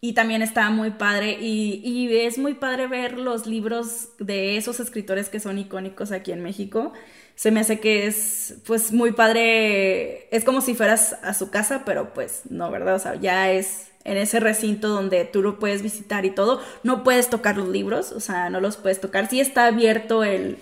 Y 0.00 0.12
también 0.12 0.42
está 0.42 0.70
muy 0.70 0.90
padre. 0.92 1.38
Y, 1.40 1.80
y, 1.84 2.16
es 2.16 2.38
muy 2.38 2.54
padre 2.54 2.86
ver 2.86 3.18
los 3.18 3.46
libros 3.46 4.10
de 4.18 4.56
esos 4.56 4.78
escritores 4.78 5.28
que 5.28 5.40
son 5.40 5.58
icónicos 5.58 6.12
aquí 6.12 6.30
en 6.32 6.42
México. 6.42 6.92
Se 7.34 7.50
me 7.50 7.60
hace 7.60 7.80
que 7.80 8.06
es, 8.06 8.54
pues, 8.66 8.92
muy 8.92 9.12
padre. 9.12 10.28
Es 10.34 10.44
como 10.44 10.60
si 10.60 10.74
fueras 10.74 11.16
a 11.22 11.34
su 11.34 11.50
casa, 11.50 11.82
pero 11.84 12.14
pues 12.14 12.42
no, 12.48 12.70
¿verdad? 12.70 12.94
O 12.94 12.98
sea, 12.98 13.16
ya 13.16 13.50
es 13.50 13.88
en 14.04 14.16
ese 14.16 14.40
recinto 14.40 14.88
donde 14.88 15.24
tú 15.24 15.42
lo 15.42 15.58
puedes 15.58 15.82
visitar 15.82 16.24
y 16.24 16.30
todo. 16.30 16.62
No 16.82 17.04
puedes 17.04 17.28
tocar 17.28 17.56
los 17.56 17.68
libros, 17.68 18.12
o 18.12 18.20
sea, 18.20 18.50
no 18.50 18.60
los 18.60 18.76
puedes 18.76 19.00
tocar. 19.00 19.28
Sí 19.28 19.40
está 19.40 19.66
abierto 19.66 20.24
el, 20.24 20.58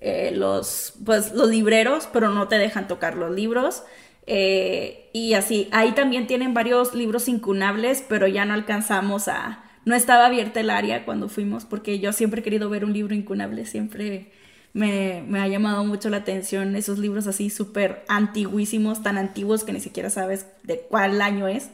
eh, 0.00 0.32
los, 0.34 0.94
pues, 1.04 1.32
los 1.32 1.48
libreros, 1.48 2.08
pero 2.12 2.30
no 2.30 2.48
te 2.48 2.58
dejan 2.58 2.88
tocar 2.88 3.16
los 3.16 3.30
libros. 3.30 3.84
Eh, 4.32 5.10
y 5.12 5.34
así, 5.34 5.68
ahí 5.72 5.90
también 5.90 6.28
tienen 6.28 6.54
varios 6.54 6.94
libros 6.94 7.28
incunables, 7.28 8.04
pero 8.08 8.28
ya 8.28 8.44
no 8.44 8.54
alcanzamos 8.54 9.26
a... 9.26 9.64
No 9.84 9.96
estaba 9.96 10.26
abierta 10.26 10.60
el 10.60 10.70
área 10.70 11.04
cuando 11.04 11.28
fuimos, 11.28 11.64
porque 11.64 11.98
yo 11.98 12.12
siempre 12.12 12.40
he 12.40 12.44
querido 12.44 12.70
ver 12.70 12.84
un 12.84 12.92
libro 12.92 13.12
incunable, 13.12 13.66
siempre 13.66 14.30
me, 14.72 15.24
me 15.26 15.40
ha 15.40 15.48
llamado 15.48 15.84
mucho 15.84 16.10
la 16.10 16.18
atención 16.18 16.76
esos 16.76 17.00
libros 17.00 17.26
así 17.26 17.50
súper 17.50 18.04
antiguísimos, 18.06 19.02
tan 19.02 19.18
antiguos 19.18 19.64
que 19.64 19.72
ni 19.72 19.80
siquiera 19.80 20.10
sabes 20.10 20.46
de 20.62 20.78
cuál 20.88 21.20
año 21.22 21.48
es 21.48 21.70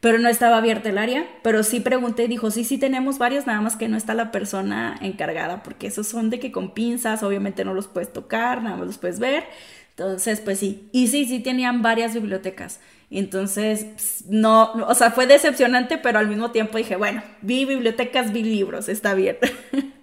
pero 0.00 0.18
no 0.18 0.28
estaba 0.28 0.58
abierta 0.58 0.90
el 0.90 0.98
área, 0.98 1.26
pero 1.42 1.62
sí 1.62 1.80
pregunté 1.80 2.24
y 2.24 2.28
dijo, 2.28 2.50
sí, 2.50 2.64
sí 2.64 2.78
tenemos 2.78 3.18
varios, 3.18 3.46
nada 3.46 3.60
más 3.60 3.76
que 3.76 3.88
no 3.88 3.96
está 3.96 4.14
la 4.14 4.30
persona 4.30 4.96
encargada, 5.00 5.62
porque 5.62 5.86
esos 5.88 6.06
son 6.06 6.30
de 6.30 6.38
que 6.38 6.52
con 6.52 6.74
pinzas, 6.74 7.22
obviamente 7.22 7.64
no 7.64 7.74
los 7.74 7.88
puedes 7.88 8.12
tocar, 8.12 8.62
nada 8.62 8.76
más 8.76 8.86
los 8.86 8.98
puedes 8.98 9.18
ver, 9.18 9.44
entonces 9.96 10.40
pues 10.40 10.58
sí, 10.58 10.88
y 10.92 11.08
sí, 11.08 11.24
sí 11.24 11.40
tenían 11.40 11.82
varias 11.82 12.14
bibliotecas, 12.14 12.80
entonces 13.10 14.24
no, 14.28 14.72
o 14.72 14.94
sea, 14.94 15.10
fue 15.10 15.26
decepcionante, 15.26 15.96
pero 15.96 16.18
al 16.18 16.28
mismo 16.28 16.50
tiempo 16.50 16.78
dije, 16.78 16.96
bueno, 16.96 17.22
vi 17.40 17.64
bibliotecas, 17.64 18.32
vi 18.32 18.42
libros, 18.42 18.88
está 18.88 19.14
bien. 19.14 19.38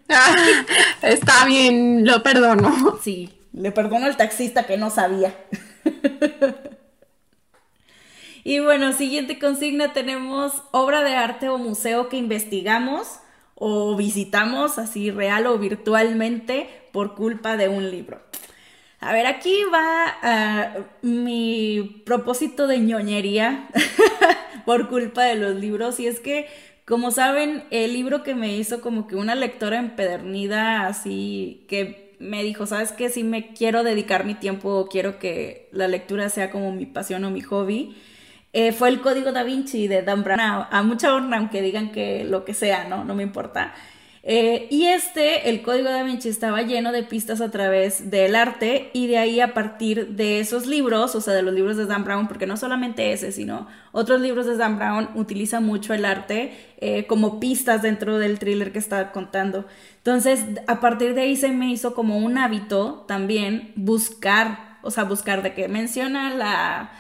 está 1.01 1.45
bien, 1.45 2.05
lo 2.05 2.23
perdono. 2.23 2.97
Sí, 3.03 3.29
le 3.51 3.71
perdono 3.71 4.05
al 4.05 4.17
taxista 4.17 4.65
que 4.65 4.77
no 4.77 4.89
sabía. 4.89 5.35
Y 8.45 8.59
bueno, 8.59 8.91
siguiente 8.91 9.39
consigna 9.39 9.93
tenemos 9.93 10.63
obra 10.71 11.03
de 11.03 11.15
arte 11.15 11.47
o 11.47 11.57
museo 11.57 12.09
que 12.09 12.17
investigamos 12.17 13.19
o 13.55 13.95
visitamos 13.95 14.77
así 14.77 15.11
real 15.11 15.47
o 15.47 15.57
virtualmente 15.57 16.69
por 16.91 17.15
culpa 17.15 17.55
de 17.55 17.69
un 17.69 17.89
libro. 17.89 18.21
A 19.05 19.11
ver, 19.13 19.25
aquí 19.25 19.53
va 19.73 20.15
ah, 20.21 20.77
mi 21.01 22.01
propósito 22.05 22.67
de 22.67 22.79
ñoñería 22.79 23.67
por 24.65 24.87
culpa 24.87 25.23
de 25.23 25.35
los 25.35 25.55
libros 25.55 25.99
y 25.99 26.07
es 26.07 26.21
que, 26.21 26.47
como 26.85 27.11
saben, 27.11 27.65
el 27.69 27.93
libro 27.93 28.23
que 28.23 28.33
me 28.33 28.55
hizo 28.55 28.79
como 28.79 29.07
que 29.07 29.15
una 29.17 29.35
lectora 29.35 29.77
empedernida 29.77 30.87
así 30.87 31.65
que 31.67 32.15
me 32.19 32.43
dijo, 32.43 32.65
¿sabes 32.65 32.93
qué? 32.93 33.09
Si 33.09 33.23
me 33.23 33.53
quiero 33.53 33.83
dedicar 33.83 34.23
mi 34.25 34.35
tiempo, 34.35 34.87
quiero 34.89 35.19
que 35.19 35.67
la 35.73 35.89
lectura 35.89 36.29
sea 36.29 36.49
como 36.49 36.71
mi 36.71 36.85
pasión 36.85 37.25
o 37.25 37.29
mi 37.29 37.41
hobby 37.41 37.95
eh, 38.53 38.71
fue 38.71 38.89
el 38.89 39.01
código 39.01 39.31
da 39.31 39.43
Vinci 39.43 39.87
de 39.87 40.03
Dan 40.03 40.23
Brown. 40.23 40.67
A 40.69 40.83
mucha 40.83 41.13
honra, 41.13 41.37
aunque 41.37 41.61
digan 41.63 41.91
que 41.91 42.23
lo 42.23 42.45
que 42.45 42.53
sea, 42.53 42.87
¿no? 42.87 43.03
No 43.03 43.15
me 43.15 43.23
importa. 43.23 43.73
Eh, 44.25 44.67
y 44.71 44.85
este, 44.85 45.49
el 45.49 45.61
código 45.61 45.89
da 45.89 46.01
Vinci, 46.03 46.29
estaba 46.29 46.61
lleno 46.61 46.93
de 46.93 47.03
pistas 47.03 47.41
a 47.41 47.51
través 47.51 48.09
del 48.09 48.37
arte 48.37 48.89
y 48.93 49.07
de 49.07 49.17
ahí 49.17 49.41
a 49.41 49.53
partir 49.53 50.15
de 50.15 50.39
esos 50.39 50.65
libros, 50.65 51.13
o 51.15 51.19
sea, 51.19 51.33
de 51.33 51.41
los 51.41 51.53
libros 51.53 51.75
de 51.75 51.85
Dan 51.85 52.05
Brown, 52.05 52.29
porque 52.29 52.47
no 52.47 52.55
solamente 52.55 53.11
ese, 53.11 53.33
sino 53.33 53.67
otros 53.91 54.21
libros 54.21 54.45
de 54.45 54.55
Dan 54.55 54.77
Brown 54.77 55.09
utilizan 55.15 55.65
mucho 55.65 55.93
el 55.93 56.05
arte 56.05 56.53
eh, 56.77 57.05
como 57.05 57.41
pistas 57.41 57.81
dentro 57.81 58.17
del 58.17 58.39
thriller 58.39 58.71
que 58.71 58.79
estaba 58.79 59.11
contando. 59.11 59.65
Entonces, 59.97 60.45
a 60.67 60.79
partir 60.79 61.15
de 61.15 61.23
ahí 61.23 61.35
se 61.35 61.49
me 61.49 61.69
hizo 61.69 61.93
como 61.93 62.17
un 62.17 62.37
hábito 62.37 63.03
también 63.09 63.73
buscar, 63.75 64.77
o 64.83 64.91
sea, 64.91 65.03
buscar 65.03 65.43
de 65.43 65.53
que 65.53 65.67
menciona 65.67 66.33
la 66.33 66.91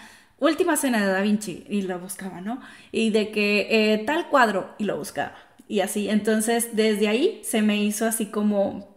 Última 0.43 0.75
cena 0.75 0.99
de 0.99 1.05
Da 1.09 1.21
Vinci 1.21 1.63
y 1.69 1.83
lo 1.83 1.99
buscaba, 1.99 2.41
¿no? 2.41 2.59
Y 2.91 3.11
de 3.11 3.31
que 3.31 3.67
eh, 3.93 3.99
tal 3.99 4.27
cuadro 4.27 4.75
y 4.77 4.83
lo 4.83 4.97
buscaba. 4.97 5.33
Y 5.67 5.79
así, 5.79 6.09
entonces 6.09 6.75
desde 6.75 7.07
ahí 7.07 7.39
se 7.43 7.61
me 7.61 7.81
hizo 7.83 8.05
así 8.05 8.27
como, 8.27 8.95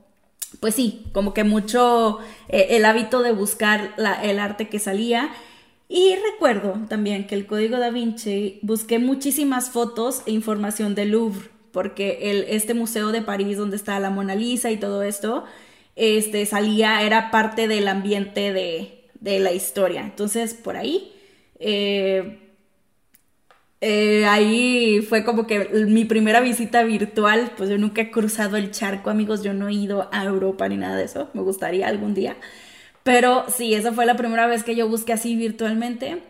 pues 0.60 0.74
sí, 0.74 1.06
como 1.12 1.32
que 1.32 1.44
mucho 1.44 2.18
eh, 2.48 2.68
el 2.70 2.84
hábito 2.84 3.22
de 3.22 3.32
buscar 3.32 3.94
el 4.22 4.38
arte 4.38 4.68
que 4.68 4.78
salía. 4.78 5.30
Y 5.88 6.16
recuerdo 6.32 6.78
también 6.88 7.26
que 7.26 7.36
el 7.36 7.46
código 7.46 7.78
da 7.78 7.90
Vinci 7.90 8.58
busqué 8.62 8.98
muchísimas 8.98 9.70
fotos 9.70 10.22
e 10.26 10.32
información 10.32 10.94
del 10.94 11.10
Louvre, 11.12 11.48
porque 11.70 12.30
el, 12.30 12.44
este 12.48 12.74
museo 12.74 13.12
de 13.12 13.22
París 13.22 13.56
donde 13.56 13.76
está 13.76 14.00
la 14.00 14.10
Mona 14.10 14.34
Lisa 14.34 14.70
y 14.70 14.78
todo 14.78 15.02
esto, 15.02 15.44
este, 15.94 16.44
salía, 16.46 17.02
era 17.02 17.30
parte 17.30 17.68
del 17.68 17.86
ambiente 17.86 18.52
de, 18.52 19.04
de 19.20 19.38
la 19.38 19.52
historia. 19.52 20.00
Entonces, 20.00 20.54
por 20.54 20.76
ahí 20.76 21.12
eh, 21.58 22.45
eh, 23.88 24.26
ahí 24.26 25.00
fue 25.08 25.24
como 25.24 25.46
que 25.46 25.68
mi 25.86 26.04
primera 26.04 26.40
visita 26.40 26.82
virtual, 26.82 27.52
pues 27.56 27.70
yo 27.70 27.78
nunca 27.78 28.00
he 28.00 28.10
cruzado 28.10 28.56
el 28.56 28.72
charco, 28.72 29.10
amigos, 29.10 29.44
yo 29.44 29.54
no 29.54 29.68
he 29.68 29.74
ido 29.74 30.08
a 30.10 30.24
Europa 30.24 30.68
ni 30.68 30.76
nada 30.76 30.96
de 30.96 31.04
eso, 31.04 31.30
me 31.34 31.42
gustaría 31.42 31.86
algún 31.86 32.12
día. 32.12 32.36
Pero 33.04 33.44
sí, 33.48 33.74
esa 33.74 33.92
fue 33.92 34.04
la 34.04 34.16
primera 34.16 34.48
vez 34.48 34.64
que 34.64 34.74
yo 34.74 34.88
busqué 34.88 35.12
así 35.12 35.36
virtualmente. 35.36 36.20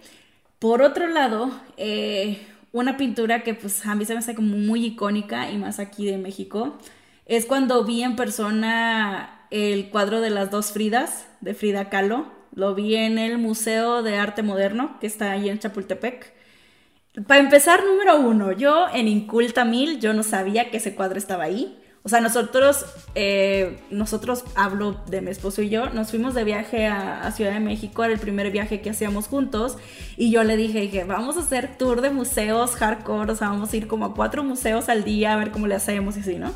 Por 0.58 0.82
otro 0.82 1.06
lado, 1.06 1.50
eh, 1.78 2.46
una 2.72 2.98
pintura 2.98 3.42
que 3.42 3.54
pues 3.54 3.86
a 3.86 3.94
mí 3.94 4.04
se 4.04 4.12
me 4.12 4.18
hace 4.18 4.34
como 4.34 4.58
muy 4.58 4.84
icónica 4.84 5.50
y 5.50 5.56
más 5.56 5.78
aquí 5.78 6.04
de 6.04 6.18
México, 6.18 6.76
es 7.24 7.46
cuando 7.46 7.84
vi 7.84 8.02
en 8.02 8.16
persona 8.16 9.46
el 9.50 9.88
cuadro 9.88 10.20
de 10.20 10.28
las 10.28 10.50
dos 10.50 10.72
Fridas, 10.72 11.26
de 11.40 11.54
Frida 11.54 11.88
Kahlo, 11.88 12.26
lo 12.54 12.74
vi 12.74 12.96
en 12.96 13.16
el 13.16 13.38
Museo 13.38 14.02
de 14.02 14.16
Arte 14.18 14.42
Moderno, 14.42 14.98
que 15.00 15.06
está 15.06 15.30
ahí 15.32 15.48
en 15.48 15.58
Chapultepec. 15.58 16.35
Para 17.24 17.40
empezar, 17.40 17.82
número 17.82 18.20
uno, 18.20 18.52
yo 18.52 18.88
en 18.92 19.08
Inculta 19.08 19.64
Mil, 19.64 20.00
yo 20.00 20.12
no 20.12 20.22
sabía 20.22 20.70
que 20.70 20.76
ese 20.76 20.94
cuadro 20.94 21.16
estaba 21.16 21.44
ahí. 21.44 21.78
O 22.02 22.10
sea, 22.10 22.20
nosotros, 22.20 22.84
eh, 23.14 23.80
nosotros 23.90 24.44
hablo 24.54 25.00
de 25.08 25.22
mi 25.22 25.30
esposo 25.30 25.62
y 25.62 25.70
yo, 25.70 25.88
nos 25.90 26.10
fuimos 26.10 26.34
de 26.34 26.44
viaje 26.44 26.86
a, 26.86 27.32
Ciudad 27.32 27.54
de 27.54 27.60
México, 27.60 28.04
era 28.04 28.12
el 28.12 28.20
primer 28.20 28.50
viaje 28.52 28.80
que 28.80 28.90
hacíamos 28.90 29.28
juntos, 29.28 29.76
y 30.16 30.30
yo 30.30 30.44
le 30.44 30.56
dije, 30.56 30.88
que 30.90 31.04
vamos 31.04 31.36
a 31.36 31.40
hacer 31.40 31.76
tour 31.78 32.02
de 32.02 32.10
museos 32.10 32.76
hardcore, 32.76 33.32
o 33.32 33.34
sea, 33.34 33.48
vamos 33.48 33.72
a 33.72 33.76
ir 33.76 33.88
como 33.88 34.04
a 34.04 34.14
cuatro 34.14 34.44
museos 34.44 34.88
al 34.88 35.02
día 35.02 35.32
a 35.32 35.36
ver 35.36 35.50
cómo 35.50 35.66
le 35.66 35.74
hacemos 35.74 36.16
y 36.16 36.20
así, 36.20 36.36
¿no? 36.36 36.52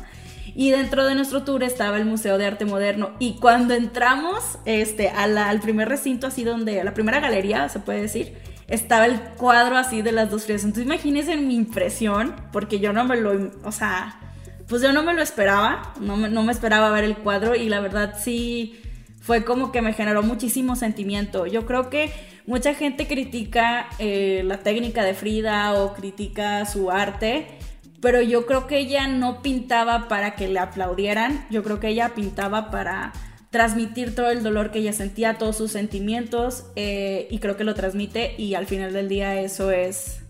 Y 0.55 0.69
dentro 0.69 1.05
de 1.05 1.15
nuestro 1.15 1.43
tour 1.43 1.63
estaba 1.63 1.97
el 1.97 2.05
Museo 2.05 2.37
de 2.37 2.45
Arte 2.45 2.65
Moderno. 2.65 3.11
Y 3.19 3.35
cuando 3.35 3.73
entramos 3.73 4.57
este, 4.65 5.09
al 5.09 5.59
primer 5.61 5.89
recinto, 5.89 6.27
así 6.27 6.43
donde, 6.43 6.81
a 6.81 6.83
la 6.83 6.93
primera 6.93 7.19
galería, 7.19 7.67
se 7.69 7.79
puede 7.79 8.01
decir, 8.01 8.50
estaba 8.71 9.05
el 9.05 9.19
cuadro 9.37 9.77
así 9.77 10.01
de 10.01 10.11
las 10.11 10.31
dos 10.31 10.45
frías. 10.45 10.63
Entonces 10.63 10.85
imagínense 10.85 11.37
mi 11.37 11.55
impresión, 11.55 12.35
porque 12.51 12.79
yo 12.79 12.93
no 12.93 13.03
me 13.03 13.17
lo, 13.17 13.51
o 13.63 13.71
sea, 13.71 14.19
pues 14.67 14.81
yo 14.81 14.91
no 14.93 15.03
me 15.03 15.13
lo 15.13 15.21
esperaba, 15.21 15.93
no 15.99 16.17
me, 16.17 16.29
no 16.29 16.41
me 16.43 16.51
esperaba 16.51 16.89
ver 16.91 17.03
el 17.03 17.17
cuadro 17.17 17.55
y 17.55 17.69
la 17.69 17.79
verdad 17.79 18.15
sí 18.19 18.81
fue 19.19 19.43
como 19.43 19.71
que 19.71 19.81
me 19.81 19.93
generó 19.93 20.23
muchísimo 20.23 20.75
sentimiento. 20.75 21.45
Yo 21.45 21.65
creo 21.65 21.89
que 21.89 22.11
mucha 22.47 22.73
gente 22.73 23.05
critica 23.05 23.87
eh, 23.99 24.41
la 24.45 24.57
técnica 24.57 25.03
de 25.03 25.13
Frida 25.13 25.73
o 25.73 25.93
critica 25.93 26.65
su 26.65 26.89
arte 26.89 27.59
pero 28.01 28.19
yo 28.21 28.47
creo 28.47 28.65
que 28.65 28.79
ella 28.79 29.07
no 29.07 29.41
pintaba 29.41 30.07
para 30.07 30.35
que 30.35 30.47
le 30.47 30.59
aplaudieran, 30.59 31.45
yo 31.51 31.63
creo 31.63 31.79
que 31.79 31.89
ella 31.89 32.15
pintaba 32.15 32.71
para 32.71 33.13
transmitir 33.51 34.15
todo 34.15 34.31
el 34.31 34.43
dolor 34.43 34.71
que 34.71 34.79
ella 34.79 34.93
sentía, 34.93 35.37
todos 35.37 35.57
sus 35.57 35.71
sentimientos, 35.71 36.65
eh, 36.75 37.27
y 37.29 37.39
creo 37.39 37.57
que 37.57 37.63
lo 37.63 37.75
transmite 37.75 38.33
y 38.37 38.55
al 38.55 38.65
final 38.65 38.93
del 38.93 39.09
día 39.09 39.39
eso 39.39 39.71
es 39.71 40.21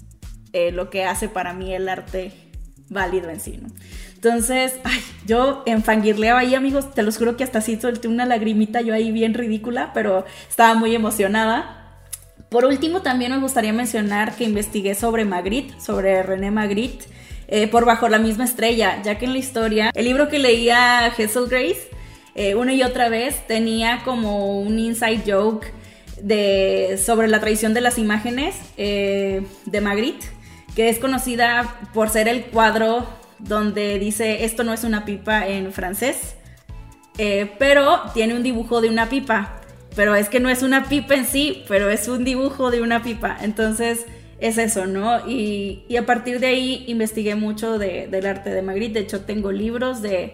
eh, 0.54 0.72
lo 0.72 0.90
que 0.90 1.06
hace 1.06 1.30
para 1.30 1.54
mí 1.54 1.74
el 1.74 1.88
arte 1.88 2.32
válido 2.90 3.30
en 3.30 3.40
sí, 3.40 3.60
¿no? 3.62 3.70
Entonces, 4.16 4.74
ay, 4.84 5.00
yo 5.26 5.64
enfangirleaba 5.66 6.42
ahí, 6.42 6.54
amigos, 6.54 6.94
te 6.94 7.02
los 7.02 7.18
juro 7.18 7.38
que 7.38 7.44
hasta 7.44 7.60
así 7.60 7.80
solté 7.80 8.08
una 8.08 8.26
lagrimita 8.26 8.82
yo 8.82 8.94
ahí 8.94 9.12
bien 9.12 9.34
ridícula, 9.34 9.92
pero 9.94 10.26
estaba 10.48 10.76
muy 10.76 10.94
emocionada. 10.94 12.04
Por 12.50 12.66
último, 12.66 13.02
también 13.02 13.32
me 13.32 13.40
gustaría 13.40 13.74
mencionar 13.74 14.36
que 14.36 14.44
investigué 14.44 14.94
sobre 14.94 15.26
Magritte, 15.26 15.80
sobre 15.80 16.22
René 16.22 16.52
Magritte, 16.52 17.06
eh, 17.48 17.68
por 17.68 17.86
Bajo 17.86 18.10
la 18.10 18.20
misma 18.20 18.44
estrella, 18.44 19.02
ya 19.04 19.18
que 19.18 19.26
en 19.26 19.34
la 19.34 19.40
historia, 19.40 19.92
el 19.96 20.06
libro 20.06 20.28
que 20.28 20.38
leía 20.38 21.06
Hazel 21.06 21.48
Grace, 21.50 21.90
eh, 22.36 22.56
una 22.56 22.74
y 22.74 22.84
otra 22.84 23.10
vez, 23.10 23.46
tenía 23.48 24.02
como 24.04 24.62
un 24.62 24.80
inside 24.80 25.24
joke 25.26 25.68
de, 26.22 27.00
sobre 27.04 27.28
la 27.28 27.40
traición 27.40 27.74
de 27.74 27.82
las 27.82 27.98
imágenes 27.98 28.56
de 28.78 29.82
Magritte, 29.82 30.28
que 30.76 30.90
es 30.90 31.00
conocida 31.00 31.80
por 31.94 32.10
ser 32.10 32.28
el 32.28 32.46
cuadro 32.46 33.08
donde 33.40 33.98
dice 33.98 34.46
esto 34.46 34.64
no 34.64 34.72
es 34.72 34.84
una 34.84 35.04
pipa 35.04 35.48
en 35.48 35.74
francés, 35.74 36.36
pero 37.58 38.02
tiene 38.14 38.36
un 38.36 38.44
dibujo 38.44 38.82
de 38.82 38.90
una 38.90 39.10
pipa 39.10 39.62
pero 39.96 40.16
es 40.16 40.30
que 40.30 40.40
no 40.40 40.50
es 40.50 40.64
una 40.64 40.88
pipa 40.88 41.16
en 41.16 41.26
sí, 41.26 41.64
pero 41.68 41.90
es 41.90 42.08
un 42.08 42.24
dibujo 42.24 42.72
de 42.72 42.82
una 42.82 43.04
pipa. 43.04 43.38
Entonces 43.42 44.06
es 44.40 44.58
eso, 44.58 44.86
¿no? 44.86 45.28
Y, 45.28 45.84
a 45.98 46.06
partir 46.06 46.40
de 46.40 46.48
ahí 46.48 46.86
investigué 46.88 47.36
mucho 47.36 47.78
del 47.78 48.26
arte 48.26 48.50
de 48.52 48.62
Magritte. 48.62 49.00
De 49.00 49.00
hecho, 49.02 49.22
tengo 49.22 49.52
libros 49.52 50.02
de, 50.02 50.34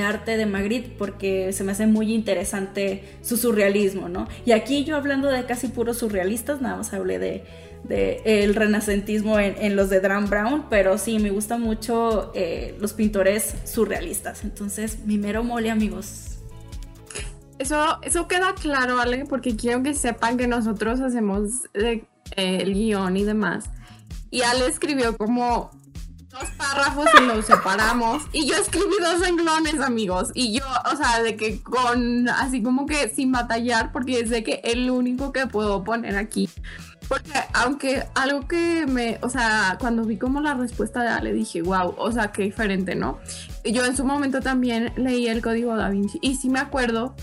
arte 0.00 0.36
de 0.36 0.46
Magritte 0.46 0.94
porque 0.96 1.52
se 1.52 1.64
me 1.64 1.72
hace 1.72 1.86
muy 1.86 2.12
interesante 2.12 3.04
su 3.22 3.36
surrealismo, 3.36 4.08
¿no? 4.08 4.28
Y 4.44 4.52
aquí 4.52 4.84
yo 4.84 4.96
hablando 4.96 5.28
de 5.28 5.44
casi 5.44 5.68
puros 5.68 5.98
surrealistas, 5.98 6.60
nada 6.60 6.76
más 6.76 6.92
hablé 6.92 7.18
de, 7.18 7.44
el 8.24 8.54
renacentismo 8.54 9.38
en, 9.38 9.76
los 9.76 9.90
de 9.90 10.00
Dan 10.00 10.30
Brown, 10.30 10.66
pero 10.70 10.98
sí, 10.98 11.18
me 11.18 11.30
gustan 11.30 11.60
mucho 11.60 12.30
eh, 12.34 12.76
los 12.80 12.92
pintores 12.92 13.54
surrealistas. 13.64 14.44
Entonces, 14.44 15.00
mi 15.04 15.18
mero 15.18 15.42
mole, 15.42 15.70
amigos. 15.70 16.38
Eso, 17.58 17.98
eso 18.02 18.28
queda 18.28 18.54
claro, 18.54 18.96
¿vale? 18.96 19.24
Porque 19.28 19.56
quiero 19.56 19.82
que 19.82 19.94
sepan 19.94 20.36
que 20.36 20.46
nosotros 20.46 21.00
hacemos 21.00 21.68
eh, 21.74 22.04
el 22.36 22.72
guion 22.74 23.16
y 23.16 23.24
demás. 23.24 23.70
Y 24.30 24.42
Ale 24.42 24.66
escribió 24.66 25.16
como 25.16 25.70
dos 26.32 26.48
párrafos 26.56 27.06
y 27.20 27.26
los 27.26 27.44
separamos. 27.44 28.22
Y 28.32 28.46
yo 28.46 28.56
escribí 28.56 28.94
dos 29.00 29.20
renglones, 29.20 29.80
amigos. 29.80 30.30
Y 30.34 30.58
yo, 30.58 30.64
o 30.90 30.96
sea, 30.96 31.22
de 31.22 31.36
que 31.36 31.60
con, 31.62 32.28
así 32.28 32.62
como 32.62 32.86
que 32.86 33.08
sin 33.10 33.32
batallar, 33.32 33.92
porque 33.92 34.26
sé 34.26 34.42
que 34.42 34.60
el 34.64 34.90
único 34.90 35.32
que 35.32 35.46
puedo 35.46 35.84
poner 35.84 36.16
aquí. 36.16 36.48
Porque 37.08 37.32
aunque 37.52 38.04
algo 38.14 38.48
que 38.48 38.86
me, 38.86 39.18
o 39.22 39.28
sea, 39.28 39.76
cuando 39.78 40.04
vi 40.04 40.16
como 40.16 40.40
la 40.40 40.54
respuesta 40.54 41.02
de 41.02 41.08
Ale 41.08 41.32
dije, 41.32 41.60
wow, 41.60 41.94
o 41.98 42.10
sea, 42.10 42.32
qué 42.32 42.42
diferente, 42.42 42.94
¿no? 42.94 43.18
Yo 43.64 43.84
en 43.84 43.96
su 43.96 44.04
momento 44.04 44.40
también 44.40 44.92
leí 44.96 45.28
el 45.28 45.42
código 45.42 45.76
da 45.76 45.90
Vinci 45.90 46.18
y 46.22 46.36
sí 46.36 46.48
me 46.48 46.60
acuerdo 46.60 47.14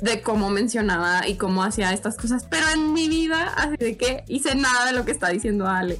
de 0.00 0.22
cómo 0.22 0.48
mencionaba 0.50 1.26
y 1.26 1.36
cómo 1.36 1.62
hacía 1.62 1.92
estas 1.92 2.16
cosas, 2.16 2.46
pero 2.48 2.66
en 2.74 2.92
mi 2.92 3.08
vida, 3.08 3.52
así 3.56 3.76
de 3.76 3.96
que 3.96 4.24
hice 4.28 4.54
nada 4.54 4.86
de 4.86 4.92
lo 4.92 5.04
que 5.04 5.12
está 5.12 5.28
diciendo 5.28 5.66
Ale. 5.66 5.98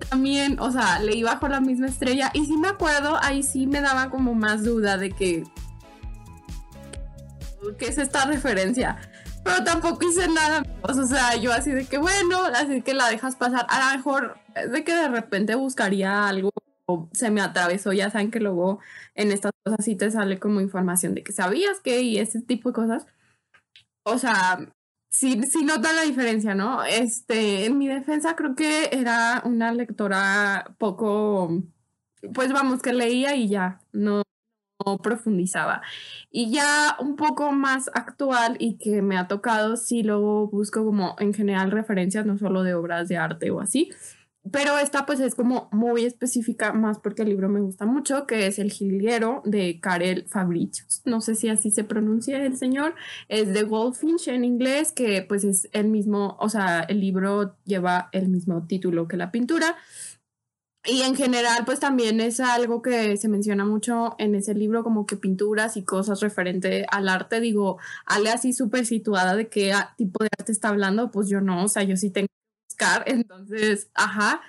También, 0.00 0.58
o 0.60 0.70
sea, 0.70 1.00
leí 1.00 1.22
bajo 1.22 1.48
la 1.48 1.60
misma 1.60 1.86
estrella 1.86 2.30
y 2.34 2.46
sí 2.46 2.56
me 2.56 2.68
acuerdo, 2.68 3.18
ahí 3.22 3.42
sí 3.42 3.66
me 3.66 3.80
daba 3.80 4.10
como 4.10 4.34
más 4.34 4.64
duda 4.64 4.96
de 4.96 5.10
que... 5.10 5.44
¿Qué 7.78 7.86
es 7.86 7.98
esta 7.98 8.24
referencia? 8.24 8.98
Pero 9.44 9.64
tampoco 9.64 10.06
hice 10.06 10.28
nada, 10.28 10.62
o 10.82 11.06
sea, 11.06 11.36
yo 11.36 11.52
así 11.52 11.70
de 11.70 11.86
que 11.86 11.98
bueno, 11.98 12.38
así 12.54 12.82
que 12.82 12.94
la 12.94 13.08
dejas 13.08 13.36
pasar. 13.36 13.66
A 13.68 13.92
lo 13.92 13.96
mejor 13.96 14.38
es 14.54 14.70
de 14.70 14.84
que 14.84 14.94
de 14.94 15.08
repente 15.08 15.54
buscaría 15.54 16.28
algo 16.28 16.50
se 17.12 17.30
me 17.30 17.40
atravesó, 17.40 17.92
ya 17.92 18.10
saben 18.10 18.30
que 18.30 18.40
luego 18.40 18.80
en 19.14 19.32
estas 19.32 19.52
cosas 19.64 19.84
sí 19.84 19.96
te 19.96 20.10
sale 20.10 20.38
como 20.38 20.60
información 20.60 21.14
de 21.14 21.22
que 21.22 21.32
sabías 21.32 21.80
que 21.80 22.00
y 22.00 22.18
ese 22.18 22.40
tipo 22.40 22.70
de 22.70 22.74
cosas. 22.74 23.06
O 24.04 24.18
sea, 24.18 24.58
sí, 25.08 25.42
sí 25.44 25.64
nota 25.64 25.92
la 25.92 26.02
diferencia, 26.02 26.54
¿no? 26.54 26.84
Este, 26.84 27.66
en 27.66 27.78
mi 27.78 27.88
defensa 27.88 28.36
creo 28.36 28.54
que 28.54 28.90
era 28.92 29.42
una 29.44 29.72
lectora 29.72 30.74
poco, 30.78 31.62
pues 32.34 32.52
vamos, 32.52 32.82
que 32.82 32.92
leía 32.92 33.34
y 33.36 33.48
ya, 33.48 33.80
no, 33.92 34.22
no 34.84 34.98
profundizaba. 34.98 35.82
Y 36.30 36.52
ya 36.52 36.96
un 37.00 37.16
poco 37.16 37.52
más 37.52 37.90
actual 37.94 38.56
y 38.60 38.78
que 38.78 39.02
me 39.02 39.16
ha 39.18 39.28
tocado, 39.28 39.76
sí 39.76 40.02
luego 40.02 40.48
busco 40.48 40.84
como 40.84 41.16
en 41.18 41.34
general 41.34 41.70
referencias, 41.70 42.26
no 42.26 42.38
solo 42.38 42.62
de 42.62 42.74
obras 42.74 43.08
de 43.08 43.16
arte 43.18 43.50
o 43.50 43.60
así, 43.60 43.90
pero 44.50 44.78
esta 44.78 45.04
pues 45.04 45.20
es 45.20 45.34
como 45.34 45.68
muy 45.72 46.04
específica 46.04 46.72
más 46.72 46.98
porque 46.98 47.22
el 47.22 47.28
libro 47.28 47.48
me 47.48 47.60
gusta 47.60 47.86
mucho, 47.86 48.26
que 48.26 48.46
es 48.46 48.58
El 48.58 48.70
Jilguero 48.70 49.42
de 49.44 49.80
Karel 49.80 50.26
Fabricius. 50.28 51.02
No 51.04 51.20
sé 51.20 51.34
si 51.34 51.48
así 51.48 51.70
se 51.70 51.84
pronuncia 51.84 52.44
el 52.44 52.56
señor. 52.56 52.94
Es 53.28 53.52
de 53.52 53.62
Goldfinch 53.64 54.28
en 54.28 54.44
inglés, 54.44 54.92
que 54.92 55.22
pues 55.22 55.44
es 55.44 55.68
el 55.72 55.88
mismo, 55.88 56.36
o 56.40 56.48
sea, 56.48 56.80
el 56.82 57.00
libro 57.00 57.56
lleva 57.64 58.08
el 58.12 58.28
mismo 58.28 58.66
título 58.66 59.08
que 59.08 59.16
la 59.16 59.30
pintura. 59.30 59.76
Y 60.84 61.02
en 61.02 61.16
general, 61.16 61.64
pues 61.66 61.80
también 61.80 62.20
es 62.20 62.40
algo 62.40 62.80
que 62.80 63.16
se 63.18 63.28
menciona 63.28 63.64
mucho 63.66 64.14
en 64.18 64.34
ese 64.34 64.54
libro, 64.54 64.84
como 64.84 65.04
que 65.06 65.16
pinturas 65.16 65.76
y 65.76 65.84
cosas 65.84 66.20
referente 66.20 66.86
al 66.90 67.08
arte. 67.08 67.40
Digo, 67.40 67.78
Ale 68.06 68.30
así 68.30 68.52
súper 68.54 68.86
situada 68.86 69.36
de 69.36 69.48
qué 69.48 69.74
tipo 69.96 70.24
de 70.24 70.30
arte 70.38 70.52
está 70.52 70.68
hablando, 70.68 71.10
pues 71.10 71.28
yo 71.28 71.40
no, 71.42 71.64
o 71.64 71.68
sea, 71.68 71.82
yo 71.82 71.96
sí 71.96 72.10
tengo 72.10 72.28
entonces, 73.06 73.90
ajá. 73.94 74.40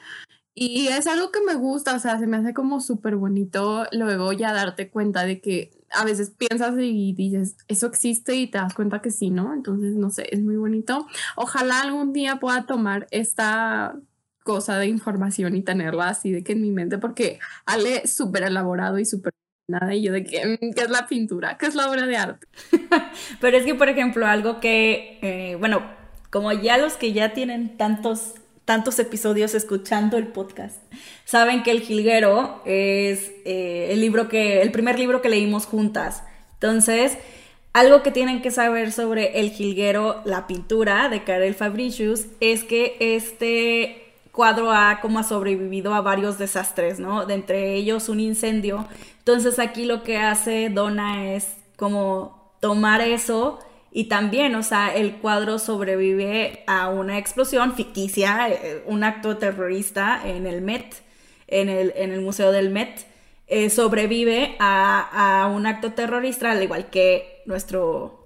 Y 0.54 0.88
es 0.90 1.08
algo 1.08 1.32
que 1.32 1.40
me 1.42 1.56
gusta, 1.56 1.96
o 1.96 2.00
sea, 2.00 2.20
se 2.20 2.28
me 2.28 2.38
hace 2.38 2.54
como 2.54 2.82
súper 2.82 3.16
bonito 3.16 3.86
luego 3.92 4.34
ya 4.34 4.52
darte 4.54 4.90
cuenta 4.90 5.24
de 5.24 5.40
que 5.40 5.72
a 5.92 6.04
veces 6.04 6.32
piensas 6.32 6.76
y 6.78 7.14
dices, 7.14 7.56
eso 7.68 7.88
existe 7.88 8.36
y 8.36 8.48
te 8.48 8.58
das 8.58 8.74
cuenta 8.74 9.02
que 9.02 9.12
sí, 9.12 9.30
¿no? 9.30 9.54
Entonces, 9.54 9.96
no 9.96 10.10
sé, 10.10 10.28
es 10.32 10.42
muy 10.42 10.58
bonito. 10.58 11.08
Ojalá 11.36 11.82
algún 11.82 12.14
día 12.14 12.40
pueda 12.40 12.66
tomar 12.66 13.08
esta 13.12 13.96
cosa 14.44 14.78
de 14.78 14.88
información 14.88 15.56
y 15.56 15.62
tenerla 15.64 16.10
así 16.10 16.32
de 16.32 16.44
que 16.44 16.54
en 16.54 16.62
mi 16.62 16.72
mente, 16.72 16.98
porque 16.98 17.40
Ale 17.66 18.08
súper 18.08 18.44
elaborado 18.44 19.00
y 19.00 19.06
súper 19.06 19.34
nada 19.68 19.94
y 19.96 20.02
yo 20.04 20.12
de 20.12 20.24
que, 20.24 20.58
mm, 20.62 20.74
¿qué 20.74 20.82
es 20.82 20.90
la 20.90 21.08
pintura? 21.08 21.58
¿Qué 21.58 21.68
es 21.68 21.76
la 21.76 21.90
obra 21.90 22.06
de 22.06 22.18
arte? 22.18 22.48
Pero 23.42 23.58
es 23.58 23.66
que, 23.66 23.76
por 23.76 23.90
ejemplo, 23.90 24.26
algo 24.26 24.60
que, 24.60 25.20
eh, 25.22 25.56
bueno, 25.56 25.99
como 26.30 26.52
ya 26.52 26.78
los 26.78 26.94
que 26.94 27.14
ya 27.14 27.34
tienen 27.34 27.78
tantos, 27.78 28.36
tantos 28.66 29.00
episodios 29.00 29.56
escuchando 29.56 30.18
el 30.18 30.28
podcast, 30.28 30.78
saben 31.26 31.64
que 31.64 31.72
El 31.72 31.82
Jilguero 31.82 32.62
es 32.66 33.32
eh, 33.46 33.90
el 33.92 34.02
libro 34.02 34.30
que, 34.30 34.62
el 34.62 34.72
primer 34.72 35.00
libro 35.00 35.22
que 35.22 35.30
leímos 35.30 35.66
juntas. 35.66 36.24
Entonces, 36.54 37.18
algo 37.74 38.04
que 38.04 38.12
tienen 38.12 38.42
que 38.42 38.52
saber 38.52 38.92
sobre 38.92 39.40
El 39.40 39.52
Jilguero, 39.52 40.22
la 40.26 40.48
pintura 40.48 41.10
de 41.10 41.24
Karel 41.24 41.56
Fabricius, 41.56 42.26
es 42.40 42.64
que 42.64 42.98
este 43.00 44.06
cuadro 44.32 44.72
ha 44.72 45.02
como 45.02 45.20
ha 45.20 45.24
sobrevivido 45.24 45.94
a 45.94 46.02
varios 46.02 46.38
desastres, 46.38 47.00
¿no? 47.00 47.26
De 47.26 47.34
entre 47.34 47.74
ellos 47.76 48.10
un 48.10 48.20
incendio. 48.20 48.88
Entonces 49.20 49.60
aquí 49.60 49.86
lo 49.86 50.04
que 50.04 50.18
hace 50.18 50.70
Donna 50.70 51.34
es 51.34 51.48
como 51.76 52.54
tomar 52.60 53.02
eso 53.02 53.60
y 53.92 54.06
también, 54.06 54.56
o 54.56 54.64
sea, 54.64 54.94
el 54.94 55.16
cuadro 55.16 55.58
sobrevive 55.58 56.64
a 56.68 56.90
una 56.90 57.18
explosión 57.18 57.74
ficticia, 57.74 58.50
eh, 58.50 58.84
un 58.86 59.04
acto 59.04 59.38
terrorista 59.38 60.22
en 60.26 60.46
el 60.46 60.62
Met, 60.62 60.96
en 61.48 61.70
el, 61.70 61.94
en 61.96 62.12
el 62.12 62.22
Museo 62.22 62.52
del 62.52 62.70
Met. 62.70 63.08
Eh, 63.48 63.72
sobrevive 63.72 64.56
a, 64.60 65.42
a, 65.42 65.48
un 65.48 65.66
acto 65.66 65.94
terrorista, 65.94 66.52
al 66.52 66.62
igual 66.62 66.92
que 66.92 67.42
nuestro 67.48 68.20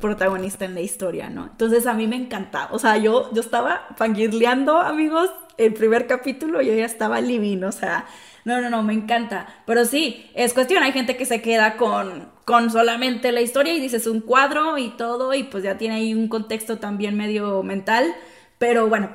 protagonista 0.00 0.64
en 0.64 0.74
la 0.74 0.80
historia, 0.80 1.30
¿no? 1.30 1.44
Entonces 1.44 1.86
a 1.86 1.94
mí 1.94 2.08
me 2.08 2.16
encantaba, 2.16 2.72
o 2.72 2.80
sea, 2.80 2.96
yo, 2.96 3.32
yo 3.32 3.40
estaba 3.40 3.86
fangirleando, 3.96 4.80
amigos, 4.80 5.30
el 5.58 5.74
primer 5.74 6.08
capítulo, 6.08 6.60
yo 6.60 6.74
ya 6.74 6.84
estaba 6.84 7.20
living, 7.20 7.62
o 7.62 7.70
sea, 7.70 8.06
no, 8.44 8.60
no, 8.60 8.70
no, 8.70 8.82
me 8.82 8.92
encanta. 8.92 9.46
Pero 9.66 9.84
sí, 9.84 10.30
es 10.34 10.52
cuestión, 10.52 10.82
hay 10.82 10.92
gente 10.92 11.16
que 11.16 11.24
se 11.24 11.40
queda 11.40 11.76
con, 11.76 12.30
con 12.44 12.70
solamente 12.70 13.32
la 13.32 13.40
historia 13.40 13.74
y 13.74 13.80
dices 13.80 14.06
un 14.06 14.20
cuadro 14.20 14.78
y 14.78 14.90
todo 14.90 15.34
y 15.34 15.44
pues 15.44 15.64
ya 15.64 15.78
tiene 15.78 15.96
ahí 15.96 16.14
un 16.14 16.28
contexto 16.28 16.78
también 16.78 17.16
medio 17.16 17.62
mental. 17.62 18.14
Pero 18.58 18.88
bueno, 18.88 19.14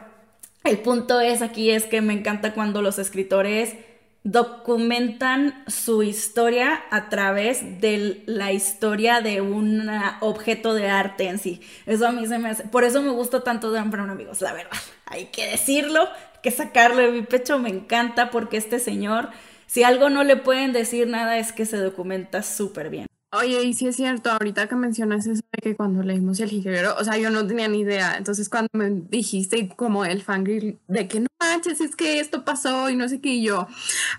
el 0.63 0.79
punto 0.79 1.21
es 1.21 1.41
aquí 1.41 1.69
es 1.71 1.85
que 1.85 2.01
me 2.01 2.13
encanta 2.13 2.53
cuando 2.53 2.81
los 2.81 2.99
escritores 2.99 3.75
documentan 4.23 5.63
su 5.67 6.03
historia 6.03 6.83
a 6.91 7.09
través 7.09 7.79
de 7.79 8.23
la 8.25 8.51
historia 8.51 9.21
de 9.21 9.41
un 9.41 9.89
objeto 10.19 10.73
de 10.73 10.89
arte 10.89 11.27
en 11.27 11.39
sí. 11.39 11.61
Eso 11.85 12.05
a 12.05 12.11
mí 12.11 12.27
se 12.27 12.37
me 12.37 12.49
hace, 12.49 12.63
por 12.63 12.83
eso 12.83 13.01
me 13.01 13.11
gusta 13.11 13.43
tanto 13.43 13.71
Dan 13.71 13.91
Brown, 13.91 14.09
amigos, 14.09 14.41
la 14.41 14.53
verdad. 14.53 14.77
Hay 15.05 15.27
que 15.27 15.47
decirlo, 15.47 16.07
que 16.41 16.52
sacarle 16.52 17.04
de 17.04 17.12
mi 17.12 17.21
pecho, 17.21 17.60
me 17.60 17.69
encanta 17.69 18.30
porque 18.32 18.58
este 18.58 18.80
señor, 18.80 19.30
si 19.67 19.84
algo 19.84 20.10
no 20.10 20.23
le 20.23 20.36
pueden 20.38 20.73
decir 20.73 21.08
nada 21.08 21.38
es 21.38 21.52
que 21.52 21.65
se 21.65 21.78
documenta 21.78 22.43
súper 22.43 22.89
bien. 22.89 23.08
Oye, 23.32 23.62
y 23.63 23.73
sí 23.73 23.86
es 23.86 23.95
cierto, 23.95 24.32
ahorita 24.32 24.67
que 24.67 24.75
mencionas 24.75 25.28
eso 25.28 25.43
de 25.52 25.62
que 25.62 25.75
cuando 25.75 26.02
leímos 26.02 26.39
El 26.39 26.49
Jilguero, 26.49 26.95
o 26.99 27.04
sea, 27.04 27.15
yo 27.17 27.30
no 27.30 27.45
tenía 27.45 27.67
ni 27.67 27.82
idea. 27.82 28.15
Entonces, 28.17 28.49
cuando 28.49 28.69
me 28.73 28.89
dijiste 28.89 29.69
como 29.75 30.04
el 30.04 30.23
fangirl 30.23 30.80
de 30.88 31.08
que 31.08 31.19
no 31.19 31.28
manches, 31.39 31.80
es 31.80 31.95
que 31.95 32.19
esto 32.19 32.43
pasó 32.43 32.89
y 32.89 32.95
no 32.95 33.08
sé 33.08 33.21
qué, 33.21 33.30
y 33.30 33.43
yo, 33.43 33.67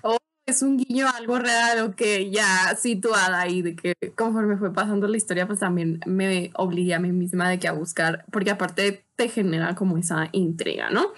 oh, 0.03 0.17
es 0.47 0.63
un 0.63 0.77
guiño 0.77 1.09
algo 1.09 1.39
real 1.39 1.81
o 1.81 1.97
que 1.97 2.31
ya 2.31 2.77
situada 2.77 3.41
ahí, 3.41 3.63
de 3.63 3.75
que 3.75 3.95
conforme 4.17 4.57
fue 4.57 4.73
pasando 4.73 5.09
la 5.09 5.17
historia, 5.17 5.47
pues 5.49 5.59
también 5.59 5.99
me 6.07 6.53
obligué 6.55 6.95
a 6.95 7.01
mí 7.01 7.11
misma 7.11 7.51
de 7.51 7.59
que 7.59 7.67
a 7.67 7.73
buscar, 7.73 8.25
porque 8.31 8.51
aparte 8.51 9.05
te 9.17 9.29
genera 9.29 9.75
como 9.75 9.99
esa 9.99 10.29
intriga, 10.31 10.91
¿no? 10.91 11.13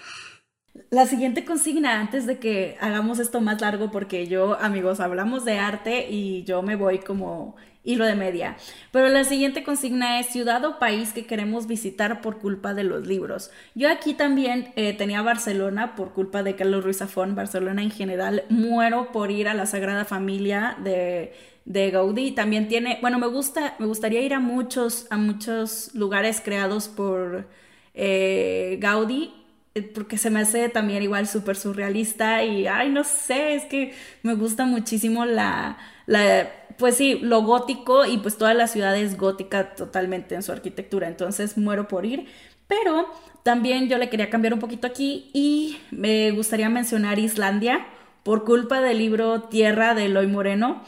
La 0.89 1.05
siguiente 1.05 1.45
consigna, 1.45 1.99
antes 1.99 2.25
de 2.25 2.39
que 2.39 2.77
hagamos 2.81 3.19
esto 3.19 3.41
más 3.41 3.61
largo, 3.61 3.91
porque 3.91 4.25
yo, 4.27 4.59
amigos, 4.59 4.99
hablamos 4.99 5.45
de 5.45 5.59
arte 5.59 6.09
y 6.09 6.43
yo 6.45 6.63
me 6.63 6.75
voy 6.75 6.97
como 6.97 7.55
hilo 7.83 8.05
de 8.05 8.15
media. 8.15 8.57
Pero 8.91 9.09
la 9.09 9.23
siguiente 9.23 9.63
consigna 9.63 10.19
es 10.19 10.27
ciudad 10.27 10.65
o 10.65 10.79
país 10.79 11.13
que 11.13 11.27
queremos 11.27 11.67
visitar 11.67 12.21
por 12.21 12.39
culpa 12.39 12.73
de 12.73 12.83
los 12.85 13.05
libros. 13.05 13.51
Yo 13.75 13.87
aquí 13.91 14.15
también 14.15 14.73
eh, 14.75 14.93
tenía 14.93 15.21
Barcelona 15.21 15.95
por 15.95 16.11
culpa 16.13 16.41
de 16.41 16.55
Carlos 16.55 16.83
Ruiz 16.83 16.97
Zafón, 16.97 17.35
Barcelona 17.35 17.83
en 17.83 17.91
general. 17.91 18.43
Muero 18.49 19.11
por 19.11 19.29
ir 19.29 19.47
a 19.49 19.53
la 19.53 19.67
Sagrada 19.67 20.05
Familia 20.05 20.75
de, 20.83 21.33
de 21.65 21.91
Gaudí. 21.91 22.31
También 22.31 22.67
tiene, 22.67 22.97
bueno, 23.01 23.19
me 23.19 23.27
gusta, 23.27 23.75
me 23.77 23.85
gustaría 23.85 24.21
ir 24.21 24.33
a 24.33 24.39
muchos, 24.39 25.05
a 25.11 25.17
muchos 25.17 25.93
lugares 25.93 26.41
creados 26.43 26.87
por 26.87 27.47
eh, 27.93 28.77
Gaudí 28.81 29.42
porque 29.81 30.17
se 30.17 30.29
me 30.29 30.41
hace 30.41 30.69
también 30.69 31.01
igual 31.01 31.27
súper 31.27 31.55
surrealista 31.55 32.43
y, 32.43 32.67
ay, 32.67 32.89
no 32.89 33.03
sé, 33.03 33.55
es 33.55 33.65
que 33.65 33.93
me 34.21 34.35
gusta 34.35 34.65
muchísimo 34.65 35.25
la, 35.25 35.77
la, 36.05 36.47
pues 36.77 36.95
sí, 36.97 37.19
lo 37.21 37.41
gótico 37.41 38.05
y 38.05 38.17
pues 38.19 38.37
toda 38.37 38.53
la 38.53 38.67
ciudad 38.67 38.95
es 38.95 39.17
gótica 39.17 39.73
totalmente 39.75 40.35
en 40.35 40.43
su 40.43 40.51
arquitectura, 40.51 41.07
entonces 41.07 41.57
muero 41.57 41.87
por 41.87 42.05
ir, 42.05 42.27
pero 42.67 43.07
también 43.43 43.89
yo 43.89 43.97
le 43.97 44.09
quería 44.09 44.29
cambiar 44.29 44.53
un 44.53 44.59
poquito 44.59 44.85
aquí 44.85 45.31
y 45.33 45.79
me 45.91 46.31
gustaría 46.31 46.69
mencionar 46.69 47.17
Islandia 47.17 47.85
por 48.23 48.45
culpa 48.45 48.79
del 48.79 48.99
libro 48.99 49.43
Tierra 49.43 49.95
de 49.95 50.05
Eloy 50.05 50.27
Moreno. 50.27 50.83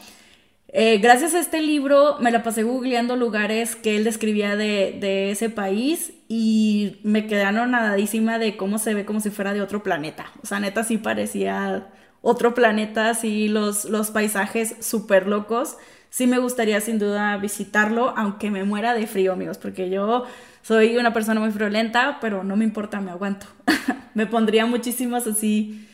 Eh, 0.68 0.98
gracias 0.98 1.34
a 1.34 1.40
este 1.40 1.60
libro 1.60 2.16
me 2.20 2.30
la 2.30 2.42
pasé 2.42 2.62
googleando 2.62 3.16
lugares 3.16 3.76
que 3.76 3.96
él 3.96 4.04
describía 4.04 4.56
de, 4.56 4.96
de, 5.00 5.30
ese 5.30 5.48
país 5.48 6.12
y 6.28 6.98
me 7.02 7.26
quedé 7.26 7.44
anonadísima 7.44 8.38
de 8.38 8.56
cómo 8.56 8.78
se 8.78 8.94
ve 8.94 9.04
como 9.04 9.20
si 9.20 9.30
fuera 9.30 9.52
de 9.52 9.62
otro 9.62 9.82
planeta. 9.82 10.26
O 10.42 10.46
sea, 10.46 10.60
neta 10.60 10.84
sí 10.84 10.98
parecía 10.98 11.88
otro 12.22 12.54
planeta, 12.54 13.10
así 13.10 13.48
los, 13.48 13.84
los 13.84 14.10
paisajes 14.10 14.76
súper 14.80 15.26
locos. 15.26 15.76
Sí 16.10 16.26
me 16.26 16.38
gustaría 16.38 16.80
sin 16.80 16.98
duda 16.98 17.36
visitarlo, 17.36 18.14
aunque 18.16 18.50
me 18.50 18.64
muera 18.64 18.94
de 18.94 19.06
frío, 19.06 19.32
amigos, 19.32 19.58
porque 19.58 19.90
yo 19.90 20.24
soy 20.62 20.96
una 20.96 21.12
persona 21.12 21.40
muy 21.40 21.50
friolenta, 21.50 22.18
pero 22.20 22.42
no 22.42 22.56
me 22.56 22.64
importa, 22.64 23.00
me 23.00 23.10
aguanto. 23.10 23.46
me 24.14 24.26
pondría 24.26 24.66
muchísimas 24.66 25.26
así 25.26 25.86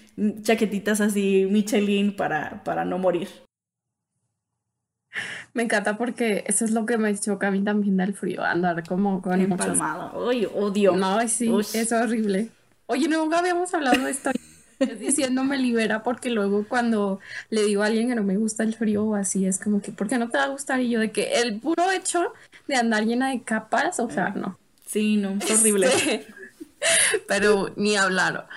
chaquetitas 0.42 1.00
así 1.00 1.46
Michelin 1.50 2.14
para, 2.16 2.62
para 2.64 2.84
no 2.84 2.98
morir. 2.98 3.28
Me 5.54 5.64
encanta 5.64 5.96
porque 5.96 6.44
eso 6.46 6.64
es 6.64 6.70
lo 6.70 6.86
que 6.86 6.98
me 6.98 7.16
choca 7.18 7.48
a 7.48 7.50
mí 7.50 7.62
también 7.62 7.96
del 7.96 8.14
frío, 8.14 8.42
andar 8.42 8.86
como 8.86 9.20
con 9.22 9.40
empalmado. 9.40 10.26
Uy, 10.26 10.46
odio. 10.54 10.96
No, 10.96 11.26
sí, 11.28 11.52
es 11.74 11.92
horrible. 11.92 12.48
Oye, 12.86 13.08
nunca 13.08 13.38
habíamos 13.38 13.72
hablado 13.74 14.04
de 14.04 14.10
esto. 14.10 14.30
diciendo 14.98 15.44
me 15.44 15.58
libera 15.58 16.02
porque 16.02 16.30
luego 16.30 16.66
cuando 16.68 17.20
le 17.50 17.62
digo 17.62 17.82
a 17.82 17.86
alguien 17.86 18.08
que 18.08 18.16
no 18.16 18.24
me 18.24 18.36
gusta 18.36 18.64
el 18.64 18.74
frío 18.74 19.04
o 19.04 19.14
así 19.14 19.46
es 19.46 19.58
como 19.58 19.80
que 19.80 19.92
¿por 19.92 20.08
qué 20.08 20.18
no 20.18 20.28
te 20.28 20.38
va 20.38 20.44
a 20.44 20.48
gustar? 20.48 20.80
Y 20.80 20.90
yo 20.90 20.98
de 20.98 21.12
que 21.12 21.40
el 21.40 21.60
puro 21.60 21.92
hecho 21.92 22.32
de 22.66 22.74
andar 22.74 23.04
llena 23.04 23.30
de 23.30 23.42
capas, 23.42 24.00
o 24.00 24.10
sea, 24.10 24.30
no. 24.30 24.58
Sí, 24.86 25.16
no, 25.16 25.38
es 25.40 25.60
horrible. 25.60 25.86
Este, 25.86 26.26
pero 27.28 27.72
ni 27.76 27.96
hablar. 27.96 28.48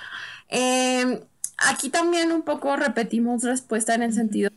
Em, 0.49 1.19
aquí 1.57 1.89
también 1.89 2.31
un 2.31 2.41
poco 2.41 2.75
repetimos 2.75 3.43
respuesta 3.43 3.93
en 3.93 4.03
el 4.03 4.13
sentido 4.13 4.49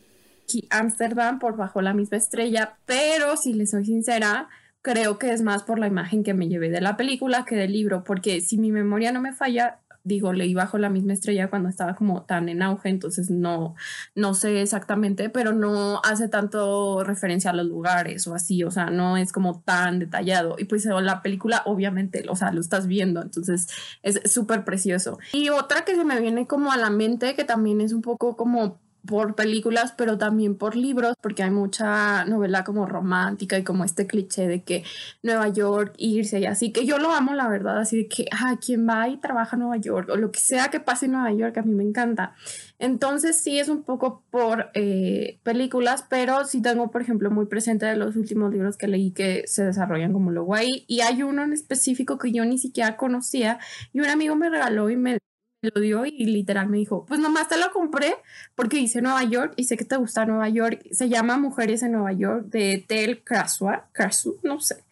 Ámsterdam 0.69 1.39
por 1.39 1.55
bajo 1.55 1.81
la 1.81 1.93
misma 1.93 2.17
estrella, 2.17 2.77
pero 2.85 3.37
si 3.37 3.53
le 3.53 3.67
soy 3.67 3.85
sincera, 3.85 4.49
creo 4.81 5.17
que 5.17 5.33
es 5.33 5.41
más 5.41 5.63
por 5.63 5.79
la 5.79 5.87
imagen 5.87 6.23
que 6.23 6.33
me 6.33 6.47
llevé 6.47 6.69
de 6.69 6.81
la 6.81 6.97
película 6.97 7.45
que 7.45 7.55
del 7.55 7.73
libro, 7.73 8.03
porque 8.03 8.41
si 8.41 8.57
mi 8.57 8.71
memoria 8.71 9.11
no 9.11 9.21
me 9.21 9.33
falla, 9.33 9.79
digo, 10.03 10.33
leí 10.33 10.53
bajo 10.53 10.77
la 10.77 10.89
misma 10.89 11.13
estrella 11.13 11.49
cuando 11.49 11.69
estaba 11.69 11.95
como 11.95 12.23
tan 12.23 12.49
en 12.49 12.61
auge, 12.61 12.89
entonces 12.89 13.29
no, 13.29 13.75
no 14.15 14.33
sé 14.33 14.61
exactamente, 14.61 15.29
pero 15.29 15.53
no 15.53 16.01
hace 16.03 16.29
tanto 16.29 17.03
referencia 17.03 17.51
a 17.51 17.53
los 17.53 17.67
lugares 17.67 18.25
o 18.27 18.33
así, 18.33 18.63
o 18.63 18.71
sea, 18.71 18.89
no 18.89 19.17
es 19.17 19.31
como 19.31 19.61
tan 19.61 19.99
detallado. 19.99 20.55
Y 20.57 20.65
pues 20.65 20.85
la 20.85 21.21
película, 21.21 21.61
obviamente, 21.65 22.25
o 22.29 22.35
sea, 22.35 22.51
lo 22.51 22.61
estás 22.61 22.87
viendo, 22.87 23.21
entonces 23.21 23.67
es 24.01 24.21
súper 24.31 24.63
precioso. 24.63 25.19
Y 25.33 25.49
otra 25.49 25.83
que 25.83 25.95
se 25.95 26.05
me 26.05 26.19
viene 26.19 26.47
como 26.47 26.71
a 26.71 26.77
la 26.77 26.89
mente, 26.89 27.35
que 27.35 27.43
también 27.43 27.81
es 27.81 27.93
un 27.93 28.01
poco 28.01 28.35
como 28.35 28.79
por 29.09 29.33
películas, 29.33 29.95
pero 29.97 30.19
también 30.19 30.55
por 30.55 30.75
libros, 30.75 31.15
porque 31.19 31.41
hay 31.41 31.49
mucha 31.49 32.25
novela 32.25 32.63
como 32.63 32.85
romántica 32.85 33.57
y 33.57 33.63
como 33.63 33.83
este 33.83 34.05
cliché 34.05 34.47
de 34.47 34.63
que 34.63 34.83
Nueva 35.23 35.47
York, 35.49 35.95
irse 35.97 36.39
y 36.39 36.45
así, 36.45 36.71
que 36.71 36.85
yo 36.85 36.99
lo 36.99 37.11
amo, 37.11 37.33
la 37.33 37.47
verdad, 37.47 37.79
así 37.79 37.97
de 37.97 38.07
que, 38.07 38.25
ah, 38.31 38.57
quien 38.63 38.87
va 38.87 39.09
y 39.09 39.17
trabaja 39.17 39.55
en 39.55 39.61
Nueva 39.61 39.77
York, 39.77 40.09
o 40.11 40.15
lo 40.15 40.31
que 40.31 40.39
sea 40.39 40.67
que 40.69 40.79
pase 40.79 41.07
en 41.07 41.13
Nueva 41.13 41.33
York, 41.33 41.57
a 41.57 41.63
mí 41.63 41.73
me 41.73 41.83
encanta. 41.83 42.35
Entonces 42.77 43.41
sí 43.41 43.57
es 43.57 43.67
un 43.67 43.81
poco 43.81 44.23
por 44.29 44.69
eh, 44.75 45.39
películas, 45.41 46.05
pero 46.07 46.45
sí 46.45 46.61
tengo, 46.61 46.91
por 46.91 47.01
ejemplo, 47.01 47.31
muy 47.31 47.47
presente 47.47 47.87
de 47.87 47.95
los 47.95 48.15
últimos 48.15 48.51
libros 48.53 48.77
que 48.77 48.87
leí 48.87 49.09
que 49.11 49.43
se 49.47 49.65
desarrollan 49.65 50.13
como 50.13 50.29
luego 50.29 50.53
ahí, 50.53 50.85
y 50.87 51.01
hay 51.01 51.23
uno 51.23 51.43
en 51.43 51.53
específico 51.53 52.19
que 52.19 52.31
yo 52.31 52.45
ni 52.45 52.59
siquiera 52.59 52.95
conocía, 52.95 53.57
y 53.91 54.01
un 54.01 54.07
amigo 54.07 54.35
me 54.35 54.51
regaló 54.51 54.91
y 54.91 54.97
me 54.97 55.17
lo 55.61 55.81
dio 55.81 56.05
y 56.05 56.25
literal 56.25 56.69
me 56.69 56.77
dijo, 56.77 57.05
pues 57.05 57.19
nomás 57.19 57.47
te 57.47 57.57
lo 57.57 57.71
compré 57.71 58.15
porque 58.55 58.77
dice 58.77 59.01
Nueva 59.01 59.23
York 59.23 59.53
y 59.57 59.65
sé 59.65 59.77
que 59.77 59.85
te 59.85 59.97
gusta 59.97 60.25
Nueva 60.25 60.49
York. 60.49 60.81
Se 60.91 61.09
llama 61.09 61.37
Mujeres 61.37 61.83
en 61.83 61.93
Nueva 61.93 62.13
York 62.13 62.45
de 62.45 62.83
Tel 62.87 63.23
Krasua, 63.23 63.87
Krasu, 63.91 64.39
no 64.43 64.59
sé. 64.59 64.83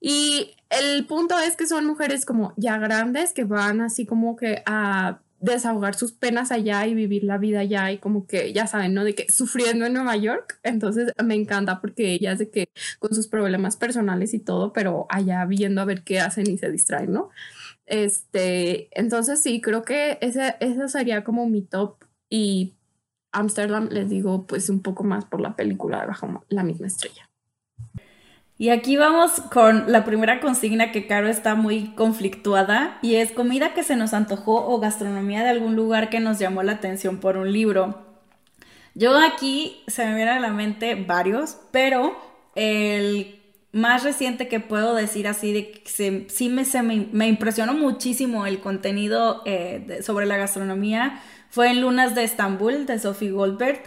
Y 0.00 0.54
el 0.70 1.06
punto 1.06 1.38
es 1.38 1.56
que 1.56 1.66
son 1.66 1.86
mujeres 1.86 2.26
como 2.26 2.52
ya 2.56 2.78
grandes 2.78 3.32
que 3.32 3.44
van 3.44 3.80
así 3.80 4.06
como 4.06 4.36
que 4.36 4.62
a 4.66 5.20
desahogar 5.42 5.96
sus 5.96 6.12
penas 6.12 6.52
allá 6.52 6.86
y 6.86 6.94
vivir 6.94 7.24
la 7.24 7.36
vida 7.36 7.60
allá 7.60 7.90
y 7.90 7.98
como 7.98 8.26
que 8.28 8.52
ya 8.52 8.68
saben, 8.68 8.94
¿no? 8.94 9.02
De 9.02 9.16
que 9.16 9.30
sufriendo 9.30 9.84
en 9.84 9.92
Nueva 9.92 10.16
York. 10.16 10.60
Entonces 10.62 11.12
me 11.22 11.34
encanta 11.34 11.80
porque 11.80 12.12
ellas 12.12 12.38
de 12.38 12.48
que 12.48 12.68
con 13.00 13.12
sus 13.12 13.26
problemas 13.26 13.76
personales 13.76 14.34
y 14.34 14.38
todo, 14.38 14.72
pero 14.72 15.06
allá 15.08 15.44
viendo 15.44 15.80
a 15.80 15.84
ver 15.84 16.04
qué 16.04 16.20
hacen 16.20 16.48
y 16.48 16.58
se 16.58 16.70
distraen, 16.70 17.12
¿no? 17.12 17.30
Este, 17.92 18.88
entonces 18.98 19.42
sí, 19.42 19.60
creo 19.60 19.82
que 19.82 20.16
ese, 20.22 20.56
ese 20.60 20.88
sería 20.88 21.24
como 21.24 21.46
mi 21.46 21.60
top 21.60 21.96
y 22.30 22.72
Amsterdam 23.32 23.90
les 23.90 24.08
digo 24.08 24.46
pues 24.46 24.70
un 24.70 24.80
poco 24.80 25.04
más 25.04 25.26
por 25.26 25.42
la 25.42 25.56
película 25.56 26.00
de 26.00 26.06
Bajo 26.06 26.42
la 26.48 26.62
misma 26.62 26.86
estrella. 26.86 27.28
Y 28.56 28.70
aquí 28.70 28.96
vamos 28.96 29.32
con 29.52 29.92
la 29.92 30.06
primera 30.06 30.40
consigna 30.40 30.90
que 30.90 31.06
Caro 31.06 31.28
está 31.28 31.54
muy 31.54 31.94
conflictuada 31.94 32.98
y 33.02 33.16
es 33.16 33.30
comida 33.30 33.74
que 33.74 33.82
se 33.82 33.94
nos 33.94 34.14
antojó 34.14 34.72
o 34.72 34.80
gastronomía 34.80 35.42
de 35.42 35.50
algún 35.50 35.76
lugar 35.76 36.08
que 36.08 36.18
nos 36.18 36.38
llamó 36.38 36.62
la 36.62 36.72
atención 36.72 37.18
por 37.20 37.36
un 37.36 37.52
libro. 37.52 38.06
Yo 38.94 39.18
aquí 39.18 39.82
se 39.86 40.06
me 40.06 40.14
vienen 40.14 40.38
a 40.38 40.40
la 40.40 40.52
mente 40.52 40.94
varios, 40.94 41.58
pero 41.72 42.16
el 42.54 43.41
más 43.72 44.04
reciente 44.04 44.48
que 44.48 44.60
puedo 44.60 44.94
decir 44.94 45.26
así 45.26 45.52
de 45.52 45.70
que 45.72 46.26
sí 46.28 46.48
me, 46.50 46.64
se 46.66 46.82
me, 46.82 47.26
impresionó 47.26 47.72
muchísimo 47.72 48.46
el 48.46 48.60
contenido 48.60 49.42
eh, 49.46 50.00
sobre 50.02 50.26
la 50.26 50.36
gastronomía 50.36 51.20
fue 51.48 51.70
en 51.70 51.80
Lunas 51.80 52.14
de 52.14 52.24
Estambul 52.24 52.86
de 52.86 52.98
Sophie 52.98 53.30
Goldberg, 53.30 53.80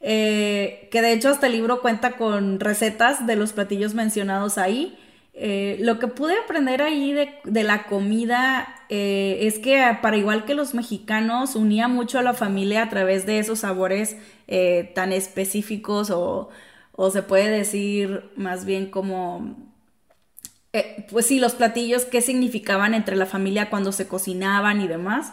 eh, 0.00 0.88
que 0.90 1.02
de 1.02 1.12
hecho 1.12 1.30
este 1.30 1.48
libro 1.50 1.80
cuenta 1.80 2.12
con 2.12 2.60
recetas 2.60 3.26
de 3.26 3.36
los 3.36 3.52
platillos 3.52 3.94
mencionados 3.94 4.56
ahí. 4.56 4.98
Eh, 5.34 5.76
lo 5.80 5.98
que 5.98 6.06
pude 6.06 6.34
aprender 6.42 6.82
ahí 6.82 7.12
de, 7.12 7.34
de 7.44 7.62
la 7.62 7.84
comida 7.84 8.74
es 8.88 9.58
que 9.58 9.80
para 10.02 10.16
igual 10.16 10.44
que 10.44 10.54
los 10.54 10.74
mexicanos 10.74 11.54
unía 11.54 11.86
mucho 11.88 12.18
a 12.18 12.22
la 12.22 12.34
familia 12.34 12.82
a 12.82 12.88
través 12.88 13.24
de 13.24 13.38
esos 13.38 13.60
sabores 13.60 14.16
tan 14.94 15.12
específicos 15.12 16.10
o 16.10 16.48
o 17.02 17.10
se 17.10 17.22
puede 17.22 17.48
decir 17.48 18.30
más 18.36 18.66
bien 18.66 18.90
como, 18.90 19.56
eh, 20.74 21.06
pues 21.10 21.24
sí, 21.24 21.40
los 21.40 21.54
platillos, 21.54 22.04
qué 22.04 22.20
significaban 22.20 22.92
entre 22.92 23.16
la 23.16 23.24
familia 23.24 23.70
cuando 23.70 23.90
se 23.90 24.06
cocinaban 24.06 24.82
y 24.82 24.86
demás. 24.86 25.32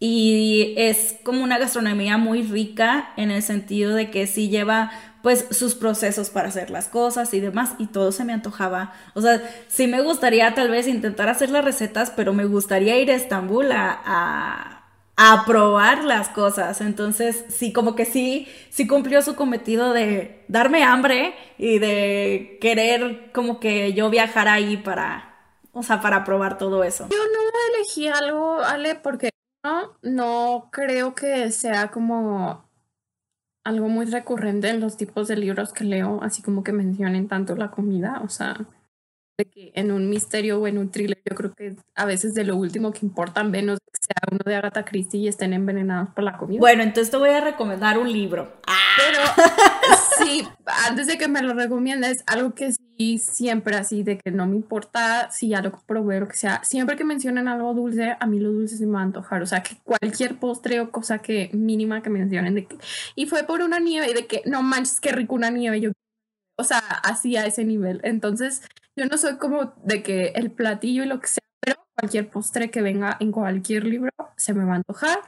Y 0.00 0.72
es 0.78 1.16
como 1.22 1.44
una 1.44 1.58
gastronomía 1.58 2.16
muy 2.16 2.42
rica 2.42 3.12
en 3.18 3.30
el 3.30 3.42
sentido 3.42 3.94
de 3.94 4.10
que 4.10 4.26
sí 4.26 4.48
lleva 4.48 4.92
pues 5.22 5.44
sus 5.50 5.74
procesos 5.74 6.30
para 6.30 6.48
hacer 6.48 6.70
las 6.70 6.88
cosas 6.88 7.34
y 7.34 7.40
demás 7.40 7.74
y 7.76 7.88
todo 7.88 8.10
se 8.10 8.24
me 8.24 8.32
antojaba. 8.32 8.94
O 9.12 9.20
sea, 9.20 9.42
sí 9.68 9.86
me 9.86 10.00
gustaría 10.00 10.54
tal 10.54 10.70
vez 10.70 10.88
intentar 10.88 11.28
hacer 11.28 11.50
las 11.50 11.66
recetas, 11.66 12.10
pero 12.16 12.32
me 12.32 12.46
gustaría 12.46 12.98
ir 12.98 13.10
a 13.10 13.14
Estambul 13.14 13.72
a 13.72 14.00
a 14.06 14.73
probar 15.46 16.04
las 16.04 16.28
cosas. 16.28 16.80
Entonces, 16.80 17.44
sí, 17.48 17.72
como 17.72 17.94
que 17.94 18.04
sí, 18.04 18.48
sí 18.70 18.86
cumplió 18.86 19.22
su 19.22 19.34
cometido 19.34 19.92
de 19.92 20.44
darme 20.48 20.82
hambre 20.84 21.34
y 21.58 21.78
de 21.78 22.58
querer 22.60 23.30
como 23.32 23.60
que 23.60 23.92
yo 23.92 24.10
viajar 24.10 24.48
ahí 24.48 24.76
para, 24.76 25.34
o 25.72 25.82
sea, 25.82 26.00
para 26.00 26.24
probar 26.24 26.58
todo 26.58 26.84
eso. 26.84 27.08
Yo 27.10 27.18
no 27.18 27.76
elegí 27.76 28.08
algo, 28.08 28.60
Ale, 28.60 28.96
porque 28.96 29.30
no, 29.62 29.96
no 30.02 30.68
creo 30.72 31.14
que 31.14 31.50
sea 31.50 31.88
como 31.90 32.64
algo 33.64 33.88
muy 33.88 34.06
recurrente 34.06 34.68
en 34.68 34.80
los 34.80 34.96
tipos 34.96 35.26
de 35.28 35.36
libros 35.36 35.72
que 35.72 35.84
leo, 35.84 36.20
así 36.22 36.42
como 36.42 36.62
que 36.62 36.72
mencionen 36.72 37.28
tanto 37.28 37.56
la 37.56 37.70
comida, 37.70 38.20
o 38.22 38.28
sea, 38.28 38.56
de 39.36 39.46
que 39.46 39.72
en 39.74 39.90
un 39.90 40.08
misterio 40.08 40.60
o 40.60 40.66
en 40.66 40.78
un 40.78 40.90
thriller, 40.90 41.20
yo 41.28 41.36
creo 41.36 41.54
que 41.54 41.76
a 41.94 42.04
veces 42.04 42.34
de 42.34 42.44
lo 42.44 42.56
último 42.56 42.92
que 42.92 43.04
importa, 43.04 43.42
menos 43.42 43.78
que 43.80 43.98
sea 44.00 44.16
uno 44.30 44.40
de 44.44 44.54
Agatha 44.54 44.84
Christie 44.84 45.20
y 45.20 45.28
estén 45.28 45.52
envenenados 45.52 46.10
por 46.10 46.24
la 46.24 46.36
comida. 46.36 46.60
Bueno, 46.60 46.82
entonces 46.82 47.10
te 47.10 47.16
voy 47.16 47.30
a 47.30 47.40
recomendar 47.40 47.98
un 47.98 48.12
libro. 48.12 48.60
Pero 48.96 49.18
sí, 50.18 50.46
antes 50.86 51.06
de 51.06 51.18
que 51.18 51.28
me 51.28 51.42
lo 51.42 51.54
recomiendes, 51.54 52.22
algo 52.26 52.54
que 52.54 52.72
sí 52.72 53.18
siempre 53.18 53.76
así, 53.76 54.04
de 54.04 54.18
que 54.18 54.30
no 54.30 54.46
me 54.46 54.54
importa 54.54 55.30
si 55.30 55.48
ya 55.48 55.60
lo 55.60 55.72
probé 55.86 56.22
o 56.22 56.28
que 56.28 56.36
sea, 56.36 56.62
siempre 56.62 56.96
que 56.96 57.04
mencionen 57.04 57.48
algo 57.48 57.74
dulce, 57.74 58.16
a 58.18 58.26
mí 58.26 58.38
lo 58.38 58.52
dulce 58.52 58.76
se 58.76 58.86
me 58.86 58.92
va 58.92 59.00
a 59.00 59.04
antojar. 59.04 59.42
O 59.42 59.46
sea, 59.46 59.62
que 59.62 59.76
cualquier 59.82 60.36
postre 60.36 60.80
o 60.80 60.90
cosa 60.90 61.18
que 61.18 61.50
mínima 61.52 62.02
que 62.02 62.10
mencionen 62.10 62.54
de 62.54 62.66
que, 62.66 62.76
y 63.16 63.26
fue 63.26 63.42
por 63.42 63.62
una 63.62 63.80
nieve 63.80 64.10
y 64.10 64.14
de 64.14 64.26
que 64.26 64.42
no 64.46 64.62
manches, 64.62 65.00
qué 65.00 65.10
rico 65.10 65.34
una 65.34 65.50
nieve. 65.50 65.80
Yo 65.80 65.90
o 66.56 66.64
sea, 66.64 66.78
así 66.78 67.36
a 67.36 67.46
ese 67.46 67.64
nivel. 67.64 68.00
Entonces, 68.04 68.62
yo 68.96 69.06
no 69.06 69.18
soy 69.18 69.36
como 69.36 69.74
de 69.82 70.02
que 70.02 70.32
el 70.36 70.50
platillo 70.50 71.04
y 71.04 71.06
lo 71.06 71.20
que 71.20 71.28
sea, 71.28 71.44
pero 71.60 71.76
cualquier 71.94 72.28
postre 72.28 72.70
que 72.70 72.82
venga 72.82 73.16
en 73.20 73.32
cualquier 73.32 73.84
libro 73.84 74.12
se 74.36 74.54
me 74.54 74.64
va 74.64 74.72
a 74.72 74.76
antojar. 74.76 75.18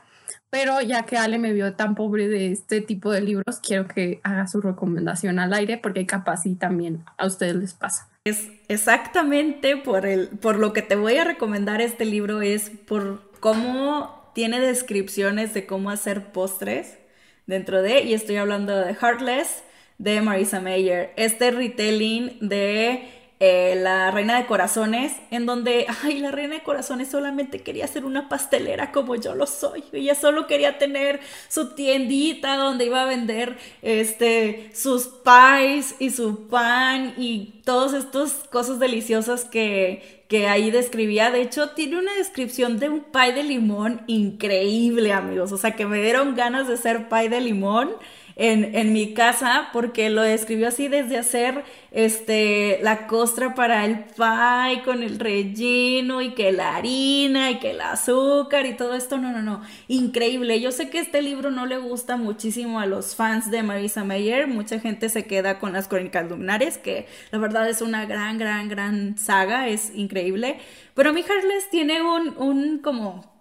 Pero 0.51 0.81
ya 0.81 1.03
que 1.05 1.17
Ale 1.17 1.39
me 1.39 1.53
vio 1.53 1.75
tan 1.75 1.95
pobre 1.95 2.29
de 2.29 2.53
este 2.53 2.81
tipo 2.81 3.11
de 3.11 3.21
libros, 3.21 3.61
quiero 3.61 3.87
que 3.87 4.21
haga 4.23 4.47
su 4.47 4.61
recomendación 4.61 5.39
al 5.39 5.53
aire 5.53 5.79
porque 5.79 6.07
capaz 6.07 6.43
sí 6.43 6.55
también 6.55 7.05
a 7.19 7.27
ustedes 7.27 7.57
les 7.57 7.75
pasa. 7.75 8.09
Es 8.25 8.49
exactamente 8.69 9.77
por, 9.77 10.07
el, 10.07 10.29
por 10.29 10.59
lo 10.59 10.73
que 10.73 10.83
te 10.83 10.97
voy 10.97 11.17
a 11.17 11.25
recomendar 11.25 11.81
este 11.81 12.05
libro, 12.05 12.43
es 12.43 12.71
por 12.71 13.31
cómo 13.41 14.31
tiene 14.35 14.61
descripciones 14.61 15.55
de 15.55 15.67
cómo 15.67 15.91
hacer 15.91 16.33
postres 16.33 16.99
dentro 17.47 17.83
de, 17.83 18.03
y 18.03 18.15
estoy 18.15 18.37
hablando 18.37 18.77
de 18.77 18.95
Heartless, 18.95 19.63
de 19.99 20.21
Marisa 20.21 20.61
Mayer, 20.61 21.13
este 21.17 21.51
retelling 21.51 22.39
de 22.41 23.09
eh, 23.39 23.79
La 23.83 24.11
Reina 24.11 24.39
de 24.39 24.47
Corazones, 24.47 25.13
en 25.31 25.45
donde, 25.45 25.87
ay, 26.03 26.21
la 26.21 26.31
Reina 26.31 26.55
de 26.55 26.63
Corazones 26.63 27.09
solamente 27.09 27.61
quería 27.61 27.87
ser 27.87 28.05
una 28.05 28.29
pastelera 28.29 28.93
como 28.93 29.15
yo 29.17 29.35
lo 29.35 29.47
soy. 29.47 29.85
Ella 29.93 30.15
solo 30.15 30.47
quería 30.47 30.79
tener 30.79 31.21
su 31.49 31.75
tiendita 31.75 32.57
donde 32.57 32.87
iba 32.87 33.03
a 33.03 33.07
vender 33.07 33.59
este, 33.83 34.71
sus 34.75 35.09
pies 35.25 35.97
y 35.99 36.11
su 36.11 36.49
pan 36.49 37.15
y 37.19 37.61
todas 37.65 37.93
estas 37.93 38.33
cosas 38.51 38.79
deliciosas 38.79 39.45
que, 39.45 40.25
que 40.29 40.49
ahí 40.49 40.71
describía. 40.71 41.31
De 41.31 41.43
hecho, 41.43 41.71
tiene 41.71 41.99
una 41.99 42.15
descripción 42.15 42.79
de 42.79 42.89
un 42.89 43.01
pie 43.01 43.33
de 43.33 43.43
limón 43.43 44.03
increíble, 44.07 45.13
amigos. 45.13 45.53
O 45.53 45.59
sea, 45.59 45.77
que 45.77 45.87
me 45.87 46.01
dieron 46.01 46.35
ganas 46.35 46.69
de 46.69 46.77
ser 46.77 47.09
pie 47.09 47.29
de 47.29 47.41
limón 47.41 47.91
en, 48.39 48.93
mi 48.93 49.15
casa 49.15 49.71
porque 49.73 50.11
lo 50.11 50.21
describió 50.21 50.69
así 50.69 50.89
desde 50.89 51.17
hacer 51.17 51.65
este, 51.91 52.79
la 52.83 53.07
costra 53.07 53.55
para 53.55 53.87
el 53.87 54.01
pie 54.01 54.83
con 54.85 55.03
el 55.03 55.19
relleno 55.19 56.21
y 56.21 56.35
que 56.35 56.53
la 56.53 56.77
harina 56.77 57.51
y 57.51 57.59
que 57.59 57.71
el 57.71 57.81
azúcar 57.81 58.67
y 58.67 58.77
todo 58.77 58.95
esto. 58.95 59.17
No, 59.17 59.33
no, 59.33 59.41
no. 59.41 59.63
Increíble. 59.89 60.61
Yo 60.61 60.71
sé 60.71 60.91
que 60.91 60.99
este 60.99 61.23
libro 61.23 61.51
no 61.51 61.65
le 61.65 61.79
gusta 61.79 62.19
muchísimo 62.19 62.79
a 62.79 62.85
los 62.85 63.15
fans 63.15 63.51
de 63.51 63.63
Marisa 63.63 64.05
Mayer. 64.05 64.47
Mucha 64.47 64.81
gente 64.81 65.09
se 65.09 65.25
queda 65.25 65.59
con 65.59 65.73
las 65.73 65.89
crónicas 65.89 66.29
lunares, 66.29 66.77
que 66.77 67.07
la 67.31 67.39
verdad 67.39 67.67
es 67.71 67.81
una 67.81 68.05
gran, 68.05 68.37
gran, 68.37 68.69
gran 68.69 69.17
saga. 69.17 69.69
Es 69.69 69.93
increíble. 69.95 70.59
Pero 70.95 71.15
mi 71.15 71.23
Harless 71.23 71.71
tiene 71.71 72.03
un, 72.03 72.37
un 72.37 72.79
como 72.81 73.35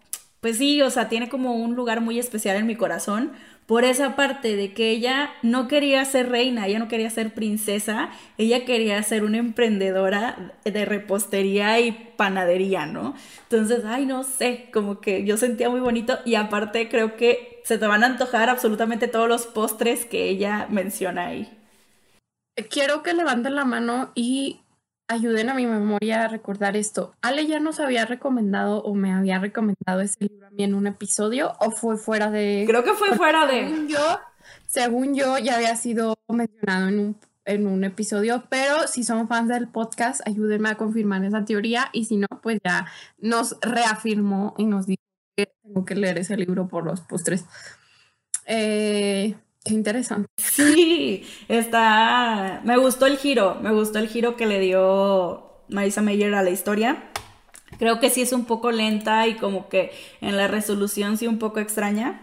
pues 0.45 0.60
sí, 0.60 0.79
o 0.84 0.91
sea, 0.91 1.10
tiene 1.10 1.27
como 1.27 1.55
un 1.55 1.73
lugar 1.73 2.01
muy 2.01 2.19
especial 2.19 2.55
en 2.58 2.67
mi 2.67 2.75
corazón 2.75 3.31
por 3.65 3.84
esa 3.84 4.15
parte 4.15 4.56
de 4.56 4.73
que 4.73 4.91
ella 4.91 5.32
no 5.41 5.67
quería 5.67 6.06
ser 6.06 6.30
reina, 6.30 6.67
ella 6.67 6.80
no 6.80 6.88
quería 6.88 7.10
ser 7.10 7.34
princesa, 7.34 8.10
ella 8.38 8.63
quería 8.63 9.01
ser 9.01 9.23
una 9.23 9.38
emprendedora 9.38 10.54
de 10.63 10.86
repostería 10.86 11.80
y 11.80 11.91
panadería, 12.15 12.86
¿no? 12.86 13.15
Entonces, 13.43 13.84
ay, 13.86 14.06
no 14.06 14.23
sé, 14.23 14.69
como 14.71 15.01
que 15.01 15.25
yo 15.25 15.38
sentía 15.38 15.69
muy 15.69 15.80
bonito 15.80 16.19
y 16.25 16.36
aparte 16.36 16.89
creo 16.89 17.15
que 17.15 17.62
se 17.63 17.80
te 17.80 17.88
van 17.88 18.04
a 18.04 18.08
antojar 18.08 18.49
absolutamente 18.49 19.08
todos 19.08 19.28
los 19.28 19.47
postres 19.47 20.06
que 20.06 20.30
ella 20.30 20.67
menciona 20.69 21.28
ahí. 21.28 21.51
Quiero 22.69 23.01
que 23.01 23.13
levanten 23.13 23.56
la 23.56 23.65
mano 23.65 24.12
y 24.15 24.62
ayuden 25.07 25.49
a 25.49 25.53
mi 25.53 25.65
memoria 25.65 26.25
a 26.25 26.27
recordar 26.27 26.75
esto. 26.75 27.13
Ale 27.21 27.47
ya 27.47 27.59
nos 27.59 27.79
había 27.79 28.05
recomendado 28.05 28.81
o 28.83 28.93
me 28.95 29.13
había 29.13 29.39
recomendado 29.39 30.01
ese 30.01 30.17
libro 30.19 30.47
a 30.47 30.49
mí 30.51 30.63
en 30.63 30.73
un 30.73 30.87
episodio 30.87 31.53
o 31.59 31.71
fue 31.71 31.97
fuera 31.97 32.31
de... 32.31 32.65
Creo 32.67 32.83
que 32.83 32.93
fue 32.93 33.15
fuera 33.15 33.45
de... 33.45 33.67
Según 33.67 33.87
yo, 33.87 34.19
según 34.67 35.15
yo 35.15 35.37
ya 35.37 35.55
había 35.55 35.75
sido 35.75 36.15
mencionado 36.27 36.87
en 36.89 36.99
un, 36.99 37.17
en 37.45 37.67
un 37.67 37.83
episodio, 37.83 38.43
pero 38.49 38.87
si 38.87 39.03
son 39.03 39.27
fans 39.27 39.49
del 39.49 39.67
podcast, 39.67 40.21
ayúdenme 40.27 40.69
a 40.69 40.75
confirmar 40.75 41.23
esa 41.23 41.45
teoría 41.45 41.89
y 41.93 42.05
si 42.05 42.17
no, 42.17 42.27
pues 42.41 42.59
ya 42.63 42.87
nos 43.19 43.57
reafirmó 43.61 44.55
y 44.57 44.65
nos 44.65 44.87
dijo 44.87 45.01
que 45.35 45.51
tengo 45.63 45.85
que 45.85 45.95
leer 45.95 46.17
ese 46.17 46.37
libro 46.37 46.67
por 46.67 46.85
los 46.85 47.01
postres. 47.01 47.45
Eh, 48.47 49.35
Qué 49.65 49.73
interesante. 49.73 50.30
Sí, 50.38 51.25
está. 51.49 52.62
Me 52.63 52.78
gustó 52.78 53.08
el 53.08 53.17
giro, 53.17 53.58
me 53.62 53.71
gustó 53.71 53.99
el 53.99 54.08
giro 54.08 54.38
que 54.38 54.45
le 54.45 54.60
dio 54.60 55.63
Marisa 55.69 56.01
Meyer 56.01 56.34
a 56.36 56.43
la 56.43 56.51
historia. 56.51 57.10
Creo 57.80 57.99
que 57.99 58.10
sí 58.10 58.21
es 58.21 58.32
un 58.32 58.45
poco 58.45 58.71
lenta 58.71 59.28
y 59.28 59.36
como 59.36 59.67
que 59.69 59.91
en 60.21 60.38
la 60.38 60.47
resolución 60.47 61.17
sí 61.17 61.28
un 61.28 61.39
poco 61.39 61.60
extraña. 61.60 62.21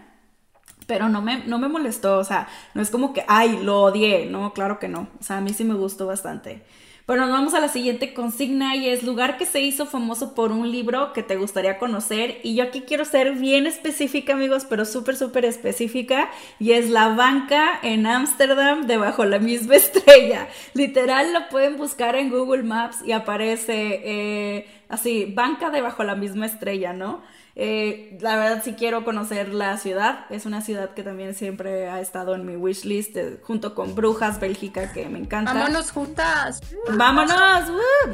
Pero 0.87 1.09
no 1.09 1.21
me, 1.21 1.45
no 1.45 1.59
me 1.59 1.69
molestó, 1.69 2.17
o 2.19 2.23
sea, 2.25 2.49
no 2.73 2.81
es 2.81 2.89
como 2.91 3.13
que, 3.13 3.23
ay, 3.27 3.59
lo 3.63 3.83
odié, 3.83 4.25
no, 4.25 4.53
claro 4.53 4.79
que 4.79 4.89
no. 4.89 5.07
O 5.19 5.23
sea, 5.23 5.37
a 5.37 5.41
mí 5.41 5.53
sí 5.53 5.63
me 5.63 5.75
gustó 5.75 6.07
bastante. 6.07 6.63
Bueno, 7.05 7.23
nos 7.25 7.33
vamos 7.33 7.53
a 7.53 7.59
la 7.59 7.67
siguiente 7.67 8.13
consigna 8.13 8.77
y 8.77 8.87
es 8.87 9.03
lugar 9.03 9.37
que 9.37 9.45
se 9.45 9.59
hizo 9.59 9.85
famoso 9.85 10.33
por 10.33 10.53
un 10.53 10.71
libro 10.71 11.11
que 11.11 11.21
te 11.21 11.35
gustaría 11.35 11.77
conocer. 11.77 12.39
Y 12.43 12.55
yo 12.55 12.63
aquí 12.63 12.83
quiero 12.87 13.03
ser 13.03 13.33
bien 13.33 13.67
específica, 13.67 14.31
amigos, 14.31 14.65
pero 14.69 14.85
súper, 14.85 15.17
súper 15.17 15.43
específica. 15.43 16.29
Y 16.59 16.71
es 16.71 16.89
la 16.89 17.09
banca 17.09 17.77
en 17.83 18.07
Ámsterdam 18.07 18.87
debajo 18.87 19.25
la 19.25 19.39
misma 19.39 19.75
estrella. 19.77 20.47
Literal, 20.73 21.33
lo 21.33 21.49
pueden 21.49 21.75
buscar 21.75 22.15
en 22.15 22.29
Google 22.29 22.63
Maps 22.63 23.01
y 23.05 23.11
aparece 23.11 23.99
eh, 24.05 24.67
así, 24.87 25.25
banca 25.25 25.71
debajo 25.71 26.05
la 26.05 26.15
misma 26.15 26.45
estrella, 26.45 26.93
¿no? 26.93 27.21
Eh, 27.55 28.17
la 28.19 28.35
verdad 28.35 28.61
sí 28.63 28.73
quiero 28.73 29.03
conocer 29.03 29.49
la 29.49 29.77
ciudad. 29.77 30.25
Es 30.29 30.45
una 30.45 30.61
ciudad 30.61 30.93
que 30.93 31.03
también 31.03 31.35
siempre 31.35 31.89
ha 31.89 32.01
estado 32.01 32.35
en 32.35 32.45
mi 32.45 32.55
wishlist 32.55 33.15
list 33.15 33.43
junto 33.43 33.75
con 33.75 33.95
Brujas, 33.95 34.39
Bélgica, 34.39 34.91
que 34.91 35.07
me 35.07 35.19
encanta. 35.19 35.53
Vámonos 35.53 35.91
juntas. 35.91 36.61
Vámonos. 36.89 37.31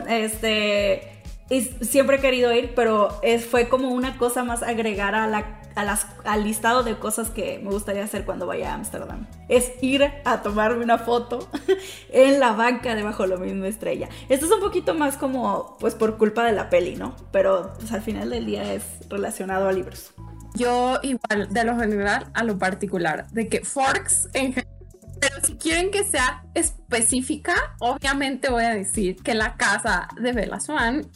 Este 0.07 1.19
y 1.49 1.61
siempre 1.61 2.17
he 2.17 2.19
querido 2.19 2.53
ir, 2.53 2.73
pero 2.75 3.09
es, 3.23 3.45
fue 3.45 3.69
como 3.69 3.89
una 3.89 4.17
cosa 4.17 4.43
más 4.43 4.61
agregar 4.61 5.15
a 5.15 5.25
la, 5.25 5.58
a 5.75 5.83
las, 5.83 6.07
al 6.25 6.43
listado 6.43 6.83
de 6.83 6.97
cosas 6.97 7.29
que 7.29 7.59
me 7.63 7.71
gustaría 7.71 8.03
hacer 8.03 8.25
cuando 8.25 8.45
vaya 8.45 8.71
a 8.71 8.75
Ámsterdam. 8.75 9.27
Es 9.47 9.71
ir 9.81 10.03
a 10.25 10.41
tomarme 10.41 10.83
una 10.83 10.97
foto 10.97 11.49
en 12.09 12.39
la 12.39 12.53
banca 12.53 12.95
debajo 12.95 13.23
de 13.23 13.29
la 13.29 13.37
misma 13.37 13.67
estrella. 13.67 14.09
Esto 14.29 14.45
es 14.45 14.51
un 14.51 14.59
poquito 14.59 14.93
más 14.93 15.17
como, 15.17 15.77
pues 15.79 15.95
por 15.95 16.17
culpa 16.17 16.43
de 16.43 16.53
la 16.53 16.69
peli, 16.69 16.95
¿no? 16.95 17.15
Pero 17.31 17.73
pues, 17.79 17.91
al 17.91 18.01
final 18.01 18.29
del 18.29 18.45
día 18.45 18.73
es 18.73 18.83
relacionado 19.09 19.67
a 19.67 19.71
libros. 19.71 20.13
Yo 20.55 20.99
igual, 21.03 21.47
de 21.49 21.63
lo 21.63 21.77
general 21.77 22.27
a 22.33 22.43
lo 22.43 22.57
particular, 22.57 23.27
de 23.29 23.47
que 23.47 23.63
Forks 23.63 24.29
en 24.33 24.53
general 24.53 24.79
pero 25.19 25.35
si 25.43 25.55
quieren 25.55 25.91
que 25.91 26.03
sea 26.05 26.43
específica, 26.53 27.53
obviamente 27.79 28.49
voy 28.49 28.63
a 28.63 28.73
decir 28.73 29.17
que 29.17 29.33
la 29.33 29.55
casa 29.57 30.07
de 30.19 30.31
Bella 30.31 30.59
Swan 30.59 31.09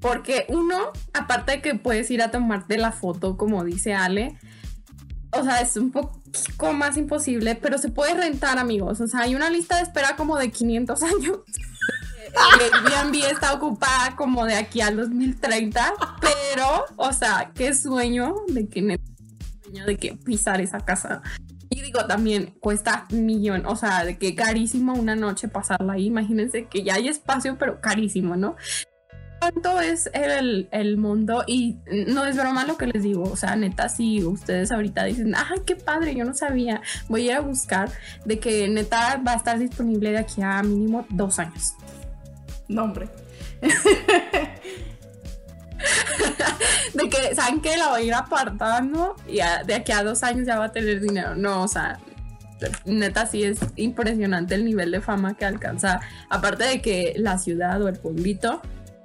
porque 0.00 0.46
uno, 0.48 0.78
aparte 1.12 1.52
de 1.52 1.62
que 1.62 1.74
puedes 1.74 2.10
ir 2.10 2.22
a 2.22 2.30
tomarte 2.30 2.78
la 2.78 2.92
foto, 2.92 3.36
como 3.36 3.64
dice 3.64 3.94
Ale, 3.94 4.38
o 5.32 5.44
sea, 5.44 5.60
es 5.60 5.76
un 5.76 5.92
poco 5.92 6.72
más 6.72 6.96
imposible, 6.96 7.54
pero 7.54 7.78
se 7.78 7.90
puede 7.90 8.14
rentar, 8.14 8.58
amigos. 8.58 9.00
O 9.00 9.06
sea, 9.06 9.20
hay 9.20 9.34
una 9.34 9.50
lista 9.50 9.76
de 9.76 9.82
espera 9.82 10.16
como 10.16 10.36
de 10.36 10.50
500 10.50 11.02
años. 11.02 11.38
El 12.54 12.94
Airbnb 12.94 13.24
está 13.30 13.52
ocupada 13.54 14.14
como 14.16 14.44
de 14.44 14.54
aquí 14.54 14.80
al 14.80 14.96
2030, 14.96 15.94
pero, 16.20 16.84
o 16.96 17.12
sea, 17.12 17.50
qué 17.54 17.74
sueño 17.74 18.34
de 18.48 18.68
que 18.68 19.00
sueño 19.64 19.84
de 19.84 19.96
que 19.96 20.14
pisar 20.14 20.60
esa 20.60 20.80
casa. 20.80 21.22
Y 21.70 21.82
digo, 21.82 22.04
también 22.06 22.54
cuesta 22.60 23.06
un 23.12 23.26
millón, 23.26 23.66
o 23.66 23.76
sea, 23.76 24.04
de 24.04 24.18
que 24.18 24.34
carísimo 24.34 24.94
una 24.94 25.16
noche 25.16 25.48
pasarla 25.48 25.94
ahí. 25.94 26.06
Imagínense 26.06 26.66
que 26.66 26.82
ya 26.82 26.94
hay 26.94 27.08
espacio, 27.08 27.56
pero 27.58 27.80
carísimo, 27.80 28.36
¿no? 28.36 28.56
Cuánto 29.40 29.80
es 29.80 30.10
el, 30.12 30.68
el, 30.70 30.98
mundo 30.98 31.44
y 31.46 31.78
no 32.08 32.26
es 32.26 32.36
broma 32.36 32.64
lo 32.66 32.76
que 32.76 32.86
les 32.86 33.02
digo, 33.02 33.22
o 33.24 33.36
sea, 33.36 33.56
neta, 33.56 33.88
si 33.88 34.22
ustedes 34.22 34.70
ahorita 34.70 35.04
dicen, 35.04 35.34
ay, 35.34 35.60
qué 35.66 35.76
padre, 35.76 36.14
yo 36.14 36.24
no 36.24 36.34
sabía, 36.34 36.82
voy 37.08 37.22
a 37.22 37.24
ir 37.24 37.32
a 37.38 37.40
buscar 37.40 37.90
de 38.24 38.38
que 38.38 38.68
neta 38.68 39.20
va 39.26 39.32
a 39.32 39.36
estar 39.36 39.58
disponible 39.58 40.10
de 40.12 40.18
aquí 40.18 40.42
a 40.42 40.62
mínimo 40.62 41.06
dos 41.08 41.38
años. 41.38 41.74
No, 42.68 42.84
hombre. 42.84 43.08
de 46.94 47.08
que, 47.08 47.34
¿saben 47.34 47.60
que 47.60 47.76
La 47.76 47.88
voy 47.88 48.02
a 48.02 48.04
ir 48.04 48.14
apartando 48.14 49.16
y 49.26 49.38
de 49.66 49.74
aquí 49.74 49.92
a 49.92 50.04
dos 50.04 50.22
años 50.22 50.46
ya 50.46 50.58
va 50.58 50.66
a 50.66 50.72
tener 50.72 51.00
dinero. 51.00 51.34
No, 51.34 51.62
o 51.62 51.68
sea, 51.68 51.98
neta 52.84 53.26
sí 53.26 53.42
es 53.42 53.58
impresionante 53.76 54.54
el 54.54 54.64
nivel 54.64 54.90
de 54.90 55.00
fama 55.00 55.34
que 55.36 55.44
alcanza. 55.44 56.00
Aparte 56.28 56.64
de 56.64 56.82
que 56.82 57.14
la 57.16 57.38
ciudad 57.38 57.80
o 57.82 57.88
el 57.88 57.98
pueblito, 57.98 58.60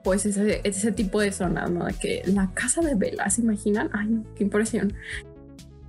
pues 0.05 0.23
ese, 0.27 0.61
ese 0.63 0.91
tipo 0.91 1.19
de 1.19 1.31
zonas, 1.31 1.71
¿no? 1.71 1.83
De 1.85 1.93
que 1.93 2.21
la 2.27 2.51
casa 2.53 2.79
de 2.81 2.93
Vela, 2.93 3.27
¿se 3.31 3.41
imaginan? 3.41 3.89
Ay, 3.91 4.21
qué 4.35 4.43
impresión. 4.43 4.93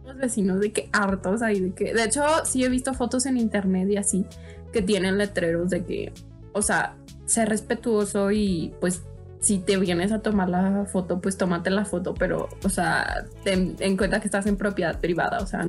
Los 0.07 0.17
vecinos 0.17 0.59
de 0.59 0.73
que 0.73 0.89
hartos 0.91 1.43
ahí, 1.43 1.61
de 1.61 1.75
que... 1.75 1.93
De 1.93 2.05
hecho, 2.05 2.25
sí 2.47 2.65
he 2.65 2.69
visto 2.71 2.95
fotos 2.95 3.27
en 3.27 3.37
internet 3.37 3.91
y 3.91 3.99
así, 3.99 4.25
que 4.73 4.81
tienen 4.81 5.19
letreros 5.19 5.69
de 5.69 5.85
que, 5.85 6.15
o 6.55 6.63
sea, 6.63 6.97
ser 7.27 7.51
respetuoso 7.51 8.33
y 8.33 8.73
pues 8.81 9.03
si 9.39 9.59
te 9.59 9.77
vienes 9.77 10.13
a 10.13 10.21
tomar 10.21 10.49
la 10.49 10.87
foto, 10.87 11.21
pues 11.21 11.37
tómate 11.37 11.69
la 11.69 11.85
foto, 11.85 12.15
pero, 12.15 12.49
o 12.65 12.69
sea, 12.71 13.27
ten 13.45 13.77
en 13.81 13.99
cuenta 13.99 14.19
que 14.21 14.29
estás 14.29 14.47
en 14.47 14.57
propiedad 14.57 14.99
privada, 14.99 15.41
o 15.41 15.47
sea. 15.47 15.69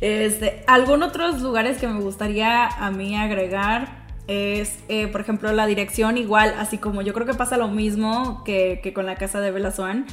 Este, 0.00 0.64
algún 0.66 1.04
otros 1.04 1.40
lugares 1.40 1.78
que 1.78 1.86
me 1.86 2.00
gustaría 2.00 2.66
a 2.66 2.90
mí 2.90 3.16
agregar 3.16 3.97
es, 4.28 4.78
eh, 4.88 5.08
por 5.08 5.20
ejemplo, 5.20 5.50
la 5.52 5.66
dirección 5.66 6.18
igual, 6.18 6.54
así 6.58 6.78
como 6.78 7.02
yo 7.02 7.12
creo 7.14 7.26
que 7.26 7.34
pasa 7.34 7.56
lo 7.56 7.68
mismo 7.68 8.44
que, 8.44 8.80
que 8.82 8.92
con 8.92 9.06
la 9.06 9.16
casa 9.16 9.40
de 9.40 9.50
Bella 9.50 9.72
Swan. 9.72 10.06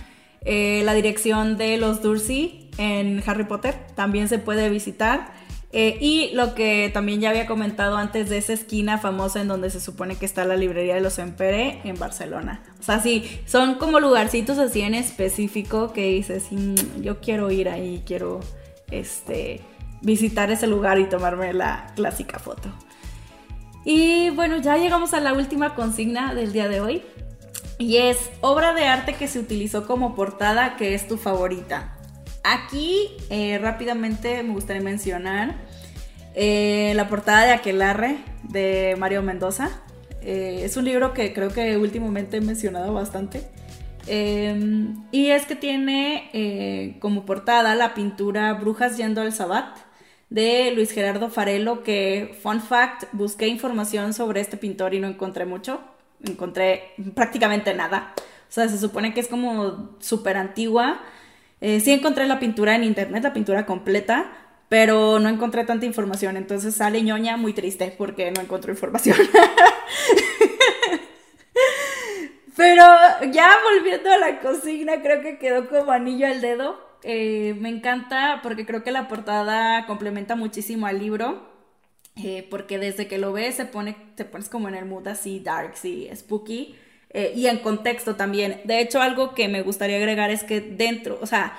Eh, 0.45 0.83
la 0.85 0.93
dirección 0.93 1.57
de 1.57 1.77
los 1.77 2.01
Dursley 2.01 2.69
en 2.77 3.23
Harry 3.25 3.43
Potter 3.43 3.75
también 3.95 4.29
se 4.29 4.39
puede 4.39 4.69
visitar. 4.69 5.33
Eh, 5.77 5.97
y 5.99 6.29
lo 6.33 6.55
que 6.55 6.89
también 6.93 7.19
ya 7.19 7.31
había 7.31 7.47
comentado 7.47 7.97
antes 7.97 8.29
de 8.29 8.37
esa 8.37 8.53
esquina 8.53 8.97
famosa 8.97 9.41
en 9.41 9.49
donde 9.49 9.69
se 9.69 9.81
supone 9.81 10.15
que 10.15 10.25
está 10.25 10.45
la 10.45 10.55
librería 10.55 10.95
de 10.95 11.01
los 11.01 11.19
Empere 11.19 11.81
en 11.83 11.99
Barcelona. 11.99 12.63
O 12.79 12.83
sea, 12.83 13.01
sí, 13.01 13.29
son 13.45 13.75
como 13.75 13.99
lugarcitos 13.99 14.57
así 14.57 14.79
en 14.79 14.93
específico 14.93 15.91
que 15.91 16.07
dices, 16.07 16.45
mm, 16.51 17.01
yo 17.01 17.19
quiero 17.19 17.51
ir 17.51 17.67
ahí, 17.67 18.03
quiero 18.05 18.39
este, 18.89 19.59
visitar 20.01 20.49
ese 20.49 20.67
lugar 20.67 20.97
y 20.99 21.09
tomarme 21.09 21.51
la 21.51 21.91
clásica 21.95 22.39
foto. 22.39 22.71
Y 23.85 24.31
bueno, 24.31 24.57
ya 24.57 24.77
llegamos 24.77 25.13
a 25.13 25.19
la 25.19 25.33
última 25.33 25.75
consigna 25.75 26.33
del 26.33 26.51
día 26.51 26.67
de 26.67 26.81
hoy. 26.81 27.03
Y 27.77 27.97
es 27.97 28.31
obra 28.41 28.73
de 28.73 28.85
arte 28.85 29.13
que 29.13 29.27
se 29.27 29.39
utilizó 29.39 29.85
como 29.85 30.15
portada 30.15 30.75
que 30.75 30.95
es 30.95 31.07
tu 31.07 31.17
favorita. 31.17 31.95
Aquí 32.43 33.09
eh, 33.29 33.59
rápidamente 33.59 34.41
me 34.43 34.53
gustaría 34.53 34.81
mencionar 34.81 35.55
eh, 36.33 36.93
la 36.95 37.07
portada 37.07 37.45
de 37.45 37.51
Aquelarre 37.51 38.17
de 38.43 38.95
Mario 38.97 39.21
Mendoza. 39.21 39.69
Eh, 40.21 40.61
es 40.63 40.77
un 40.77 40.85
libro 40.85 41.13
que 41.13 41.31
creo 41.33 41.49
que 41.49 41.77
últimamente 41.77 42.37
he 42.37 42.41
mencionado 42.41 42.91
bastante. 42.91 43.43
Em, 44.07 45.03
y 45.11 45.27
es 45.27 45.45
que 45.45 45.55
tiene 45.55 46.97
como 46.99 47.25
portada 47.25 47.75
la 47.75 47.93
pintura 47.93 48.53
Brujas 48.53 48.97
yendo 48.97 49.21
al 49.21 49.33
Sabbat 49.33 49.77
de 50.35 50.71
Luis 50.75 50.91
Gerardo 50.91 51.29
Farelo, 51.29 51.81
que, 51.81 52.37
fun 52.43 52.61
fact, 52.61 53.05
busqué 53.13 53.47
información 53.47 54.13
sobre 54.13 54.41
este 54.41 54.57
pintor 54.57 54.93
y 54.93 54.99
no 54.99 55.07
encontré 55.07 55.45
mucho. 55.45 55.79
Encontré 56.21 56.91
prácticamente 57.15 57.73
nada. 57.73 58.13
O 58.17 58.51
sea, 58.51 58.67
se 58.67 58.77
supone 58.77 59.13
que 59.13 59.21
es 59.21 59.29
como 59.29 59.95
súper 59.99 60.35
antigua. 60.35 60.99
Eh, 61.61 61.79
sí 61.79 61.93
encontré 61.93 62.27
la 62.27 62.37
pintura 62.37 62.75
en 62.75 62.83
internet, 62.83 63.23
la 63.23 63.31
pintura 63.31 63.65
completa, 63.65 64.29
pero 64.67 65.19
no 65.19 65.29
encontré 65.29 65.63
tanta 65.63 65.85
información. 65.85 66.35
Entonces 66.35 66.75
sale 66.75 67.01
ñoña 67.01 67.37
muy 67.37 67.53
triste 67.53 67.95
porque 67.97 68.29
no 68.31 68.41
encontró 68.41 68.73
información. 68.73 69.15
pero 72.57 72.83
ya 73.31 73.53
volviendo 73.71 74.11
a 74.11 74.17
la 74.17 74.41
cocina, 74.41 75.01
creo 75.01 75.21
que 75.21 75.37
quedó 75.37 75.69
como 75.69 75.93
anillo 75.93 76.27
al 76.27 76.41
dedo. 76.41 76.84
Eh, 77.07 77.55
me 77.59 77.69
encanta 77.69 78.39
porque 78.41 78.65
creo 78.65 78.83
que 78.83 78.89
la 78.91 79.07
portada 79.07 79.85
complementa 79.85 80.35
muchísimo 80.35 80.87
al 80.87 80.99
libro. 80.99 81.53
Eh, 82.23 82.47
porque 82.49 82.79
desde 82.79 83.07
que 83.07 83.17
lo 83.17 83.33
ves 83.33 83.55
se 83.55 83.65
pone, 83.65 83.95
te 84.15 84.25
pones 84.25 84.49
como 84.49 84.69
en 84.69 84.75
el 84.75 84.85
mood 84.85 85.07
así 85.07 85.39
dark, 85.39 85.77
sí, 85.77 86.09
spooky. 86.15 86.75
Eh, 87.11 87.33
y 87.35 87.47
en 87.47 87.59
contexto 87.59 88.15
también. 88.15 88.61
De 88.65 88.79
hecho, 88.81 89.01
algo 89.01 89.35
que 89.35 89.47
me 89.47 89.61
gustaría 89.61 89.97
agregar 89.97 90.31
es 90.31 90.43
que 90.43 90.61
dentro, 90.61 91.19
o 91.21 91.27
sea, 91.27 91.55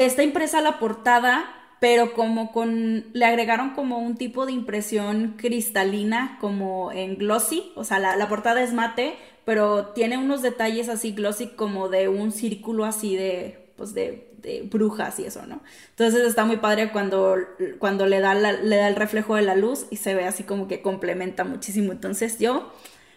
está 0.00 0.22
impresa 0.22 0.60
la 0.60 0.78
portada, 0.78 1.44
pero 1.80 2.12
como 2.12 2.52
con, 2.52 3.06
le 3.12 3.24
agregaron 3.24 3.70
como 3.70 3.98
un 3.98 4.16
tipo 4.16 4.46
de 4.46 4.52
impresión 4.52 5.36
cristalina, 5.38 6.38
como 6.40 6.92
en 6.92 7.16
glossy, 7.16 7.72
o 7.76 7.84
sea, 7.84 7.98
la, 7.98 8.28
portada 8.28 8.62
es 8.62 8.72
mate, 8.72 9.14
pero 9.44 9.88
tiene 9.88 10.18
unos 10.18 10.42
detalles 10.42 10.88
así 10.88 11.12
glossy 11.12 11.48
como 11.48 11.88
de 11.88 12.08
un 12.08 12.32
círculo 12.32 12.84
así 12.84 13.16
de, 13.16 13.72
pues 13.76 13.94
de, 13.94 14.29
de 14.42 14.62
brujas 14.62 15.18
y 15.18 15.24
eso, 15.24 15.46
¿no? 15.46 15.60
Entonces 15.90 16.26
está 16.26 16.44
muy 16.44 16.56
padre 16.56 16.92
cuando, 16.92 17.36
cuando 17.78 18.06
le, 18.06 18.20
da 18.20 18.34
le 18.34 18.76
da 18.76 18.88
el 18.88 18.96
reflejo 18.96 19.36
de 19.36 19.42
la 19.42 19.54
luz 19.54 19.86
y 19.90 19.96
se 19.96 20.14
ve 20.14 20.26
así 20.26 20.44
como 20.44 20.68
que 20.68 20.82
complementa 20.82 21.44
muchísimo. 21.44 21.92
Entonces 21.92 22.38
yo 22.38 22.72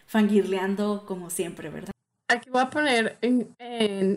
fangirleando 0.05 1.05
como 1.05 1.29
siempre, 1.29 1.69
¿verdad? 1.69 1.91
Aquí 2.27 2.49
voy 2.49 2.61
a 2.61 2.69
poner 2.69 3.17
en, 3.21 3.55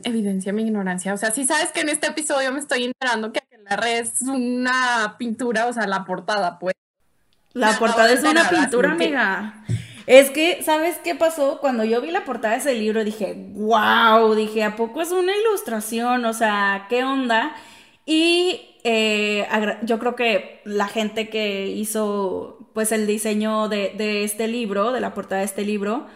evidencia 0.04 0.52
mi 0.52 0.62
ignorancia. 0.62 1.12
O 1.12 1.16
sea, 1.16 1.30
si 1.32 1.44
sabes 1.44 1.72
que 1.72 1.80
en 1.80 1.88
este 1.88 2.06
episodio 2.06 2.52
me 2.52 2.60
estoy 2.60 2.84
enterando 2.84 3.32
que 3.32 3.40
la 3.68 3.76
red 3.76 3.98
es 3.98 4.22
una 4.22 5.16
pintura, 5.18 5.66
o 5.66 5.72
sea, 5.72 5.86
la 5.86 6.04
portada, 6.04 6.58
pues. 6.58 6.74
La 7.52 7.78
portada 7.78 8.12
es 8.12 8.22
una 8.22 8.48
pintura, 8.48 8.92
amiga. 8.92 9.64
Es 10.06 10.30
que, 10.30 10.62
¿sabes 10.62 10.98
qué 11.02 11.14
pasó? 11.16 11.58
Cuando 11.60 11.84
yo 11.84 12.00
vi 12.00 12.10
la 12.12 12.24
portada 12.24 12.54
de 12.54 12.60
ese 12.60 12.74
libro 12.74 13.02
dije, 13.04 13.34
wow, 13.54 14.34
dije, 14.34 14.62
¿a 14.62 14.76
poco 14.76 15.02
es 15.02 15.10
una 15.10 15.32
ilustración? 15.36 16.24
O 16.24 16.32
sea, 16.32 16.86
¿qué 16.88 17.02
onda? 17.02 17.56
Y 18.04 18.60
eh, 18.84 19.48
yo 19.82 19.98
creo 19.98 20.14
que 20.14 20.60
la 20.64 20.86
gente 20.86 21.28
que 21.28 21.66
hizo 21.66 22.70
pues 22.72 22.92
el 22.92 23.06
diseño 23.06 23.68
de, 23.68 24.22
este 24.22 24.46
libro, 24.46 24.92
de 24.92 25.00
la 25.00 25.12
portada 25.12 25.40
de 25.40 25.46
este 25.46 25.64
libro, 25.64 26.06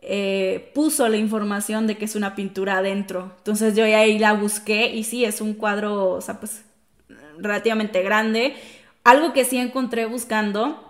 eh, 0.00 0.70
puso 0.74 1.08
la 1.08 1.16
información 1.16 1.88
de 1.88 1.98
que 1.98 2.04
es 2.04 2.14
una 2.14 2.36
pintura 2.36 2.78
adentro. 2.78 3.32
Entonces 3.38 3.74
yo 3.74 3.84
ahí 3.84 4.18
la 4.18 4.34
busqué 4.34 4.94
y 4.94 5.02
sí, 5.02 5.24
es 5.24 5.40
un 5.40 5.54
cuadro, 5.54 6.10
o 6.10 6.20
sea, 6.20 6.38
pues 6.38 6.64
relativamente 7.38 8.02
grande. 8.02 8.54
Algo 9.02 9.32
que 9.32 9.44
sí 9.44 9.58
encontré 9.58 10.06
buscando 10.06 10.89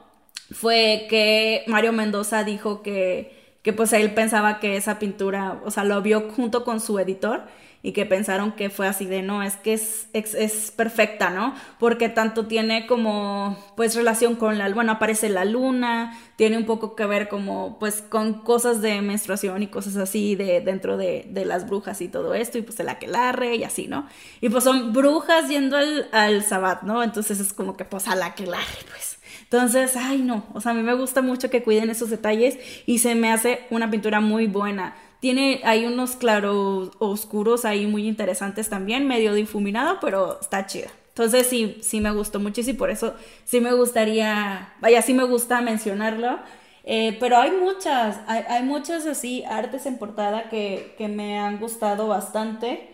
fue 0.51 1.07
que 1.09 1.65
Mario 1.67 1.93
Mendoza 1.93 2.45
dijo 2.45 2.83
que, 2.83 3.57
que 3.63 3.73
pues 3.73 3.93
él 3.93 4.13
pensaba 4.15 4.61
que 4.61 4.77
esa 4.77 4.99
pintura, 4.99 5.61
o 5.65 5.71
sea, 5.71 5.85
lo 5.85 6.01
vio 6.03 6.31
junto 6.31 6.65
con 6.65 6.81
su 6.81 6.99
editor 6.99 7.43
y 7.83 7.93
que 7.93 8.05
pensaron 8.05 8.53
que 8.53 8.69
fue 8.69 8.87
así 8.87 9.07
de 9.07 9.23
no, 9.23 9.43
es 9.43 9.57
que 9.57 9.73
es, 9.73 10.09
es, 10.13 10.71
perfecta, 10.71 11.31
¿no? 11.31 11.55
Porque 11.79 12.11
tanto 12.11 12.47
tiene 12.47 12.87
como 12.87 13.57
pues 13.75 13.95
relación 13.95 14.37
con 14.37 14.59
la, 14.59 14.69
bueno, 14.71 14.93
aparece 14.93 15.31
la 15.31 15.47
luna, 15.47 16.19
tiene 16.37 16.59
un 16.59 16.67
poco 16.67 16.95
que 16.95 17.07
ver 17.07 17.29
como 17.29 17.79
pues 17.79 18.03
con 18.03 18.43
cosas 18.43 18.83
de 18.83 19.01
menstruación 19.01 19.63
y 19.63 19.69
cosas 19.69 19.97
así 19.97 20.37
de 20.37 20.61
dentro 20.61 20.99
de, 20.99 21.27
de 21.31 21.47
las 21.47 21.67
brujas 21.67 22.03
y 22.03 22.09
todo 22.09 22.35
esto, 22.35 22.59
y 22.59 22.63
pues 22.63 22.79
el 22.81 22.89
aquelarre 22.91 23.57
y 23.57 23.65
así, 23.65 23.89
¿no? 23.89 24.07
Y 24.43 24.51
pues 24.51 24.65
son 24.65 24.93
brujas 24.93 25.49
yendo 25.49 25.79
al, 25.79 26.09
al 26.13 26.45
sabbat, 26.45 26.83
¿no? 26.83 27.03
Entonces 27.03 27.41
es 27.41 27.53
como 27.55 27.77
que 27.79 27.87
pues 27.87 28.09
al 28.09 28.23
aquelarre, 28.23 28.85
pues. 28.91 29.20
Entonces, 29.53 29.97
ay 29.97 30.23
no, 30.23 30.45
o 30.55 30.61
sea, 30.61 30.73
a 30.73 30.75
mí 30.75 30.83
me 30.83 30.95
gusta 30.95 31.23
mucho 31.23 31.51
que 31.51 31.63
cuiden 31.63 31.91
esos 31.91 32.11
detalles 32.11 32.59
y 32.87 32.99
se 32.99 33.15
me 33.15 33.33
hace 33.33 33.67
una 33.71 33.91
pintura 33.91 34.21
muy 34.21 34.47
buena 34.47 34.95
tiene, 35.21 35.61
hay 35.65 35.85
unos 35.85 36.17
claros 36.17 36.93
oscuros 36.99 37.65
ahí 37.67 37.87
muy 37.87 38.09
interesantes 38.09 38.69
también, 38.71 39.07
medio 39.07 39.35
difuminado, 39.35 39.99
pero 40.01 40.41
está 40.41 40.67
chida. 40.67 40.89
Entonces 41.09 41.47
sí, 41.47 41.79
sí 41.83 42.01
me 42.01 42.11
gustó 42.11 42.41
muchísimo 42.41 42.75
y 42.75 42.79
por 42.79 42.91
eso 42.91 43.15
sí 43.45 43.61
me 43.61 43.75
gustaría, 43.75 44.73
vaya, 44.81 45.03
sí 45.03 45.13
me 45.13 45.25
gusta 45.25 45.61
mencionarlo. 45.61 46.39
Eh, 46.85 47.19
pero 47.21 47.37
hay 47.37 47.51
muchas, 47.51 48.19
hay, 48.27 48.63
muchas 48.63 49.05
así 49.07 49.45
artes 49.45 49.85
en 49.85 49.99
portada 49.99 50.49
que, 50.49 50.95
que, 50.97 51.09
me 51.09 51.39
han 51.39 51.59
gustado 51.59 52.09
bastante. 52.09 52.89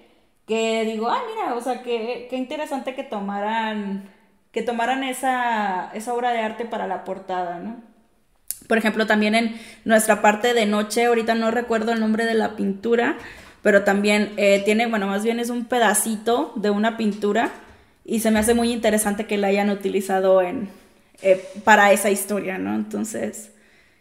Que 0.47 0.85
digo, 0.85 1.09
ah, 1.09 1.23
mira, 1.33 1.55
o 1.55 1.61
sea, 1.61 1.83
qué, 1.83 2.27
qué 2.29 2.37
interesante 2.37 2.95
que 2.97 3.05
tomaran, 3.05 4.11
que 4.57 4.63
tomaran 4.63 5.05
esa, 5.05 5.91
esa 5.93 6.15
obra 6.15 6.33
de 6.33 6.39
arte 6.39 6.65
para 6.65 6.87
la 6.87 7.05
portada, 7.05 7.59
¿no? 7.59 7.77
Por 8.67 8.79
ejemplo, 8.79 9.07
también 9.07 9.35
en 9.35 9.55
nuestra 9.85 10.23
parte 10.23 10.55
de 10.55 10.65
noche, 10.65 11.05
ahorita 11.05 11.35
no 11.35 11.51
recuerdo 11.51 11.93
el 11.93 12.01
nombre 12.01 12.25
de 12.25 12.33
la 12.33 12.57
pintura, 12.57 13.19
pero 13.61 13.85
también 13.85 14.33
eh, 14.39 14.63
tiene, 14.65 14.87
bueno, 14.87 15.09
más 15.09 15.23
bien 15.23 15.41
es 15.41 15.51
un 15.51 15.67
pedacito 15.67 16.55
de 16.57 16.71
una 16.71 16.97
pintura 16.97 17.51
y 18.03 18.21
se 18.21 18.31
me 18.31 18.39
hace 18.39 18.55
muy 18.55 18.73
interesante 18.73 19.27
que 19.27 19.37
la 19.37 19.49
hayan 19.49 19.69
utilizado 19.69 20.41
en, 20.41 20.71
eh, 21.21 21.47
para 21.63 21.93
esa 21.93 22.09
historia, 22.09 22.57
¿no? 22.57 22.75
Entonces, 22.75 23.53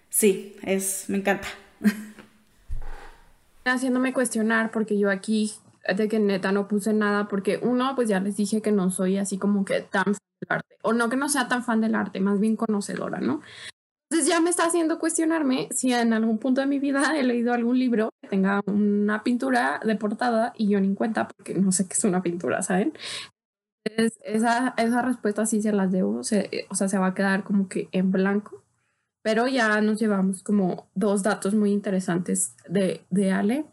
sí, 0.09 0.55
es, 0.63 1.03
me 1.09 1.17
encanta. 1.17 1.49
Haciéndome 3.65 4.13
cuestionar 4.13 4.71
porque 4.71 4.97
yo 4.97 5.11
aquí 5.11 5.51
de 5.93 6.07
que 6.07 6.19
neta 6.19 6.53
no 6.53 6.69
puse 6.69 6.93
nada 6.93 7.27
porque 7.27 7.59
uno, 7.61 7.93
pues 7.97 8.07
ya 8.07 8.21
les 8.21 8.37
dije 8.37 8.61
que 8.61 8.71
no 8.71 8.89
soy 8.89 9.17
así 9.17 9.37
como 9.37 9.65
que 9.65 9.81
tan 9.81 10.15
del 10.45 10.57
arte, 10.57 10.77
o 10.81 10.93
no 10.93 11.09
que 11.09 11.17
no 11.17 11.29
sea 11.29 11.47
tan 11.47 11.63
fan 11.63 11.81
del 11.81 11.95
arte, 11.95 12.19
más 12.19 12.39
bien 12.39 12.55
conocedora, 12.55 13.19
¿no? 13.19 13.41
Entonces 14.09 14.29
ya 14.29 14.39
me 14.39 14.51
está 14.51 14.65
haciendo 14.65 14.99
cuestionarme 14.99 15.67
si 15.71 15.91
en 15.91 16.13
algún 16.13 16.37
punto 16.37 16.61
de 16.61 16.67
mi 16.67 16.79
vida 16.79 17.17
he 17.17 17.23
leído 17.23 17.53
algún 17.53 17.79
libro 17.79 18.11
que 18.21 18.29
tenga 18.29 18.61
una 18.67 19.23
pintura 19.23 19.81
de 19.83 19.95
portada 19.95 20.53
y 20.55 20.69
yo 20.69 20.79
ni 20.79 20.93
cuenta 20.93 21.27
porque 21.27 21.55
no 21.55 21.71
sé 21.71 21.87
qué 21.87 21.93
es 21.93 22.03
una 22.03 22.21
pintura, 22.21 22.61
¿saben? 22.61 22.93
Entonces, 23.83 24.19
esa, 24.23 24.73
esa 24.77 25.01
respuesta 25.01 25.45
sí 25.45 25.61
se 25.61 25.71
las 25.71 25.91
debo, 25.91 26.19
o 26.19 26.23
sea, 26.23 26.47
se 26.87 26.97
va 26.97 27.07
a 27.07 27.13
quedar 27.13 27.43
como 27.43 27.67
que 27.67 27.87
en 27.91 28.11
blanco. 28.11 28.63
Pero 29.23 29.47
ya 29.47 29.81
nos 29.81 29.99
llevamos 29.99 30.43
como 30.43 30.87
dos 30.93 31.23
datos 31.23 31.55
muy 31.55 31.71
interesantes 31.71 32.55
de, 32.67 33.01
de 33.09 33.31
Ale. 33.31 33.65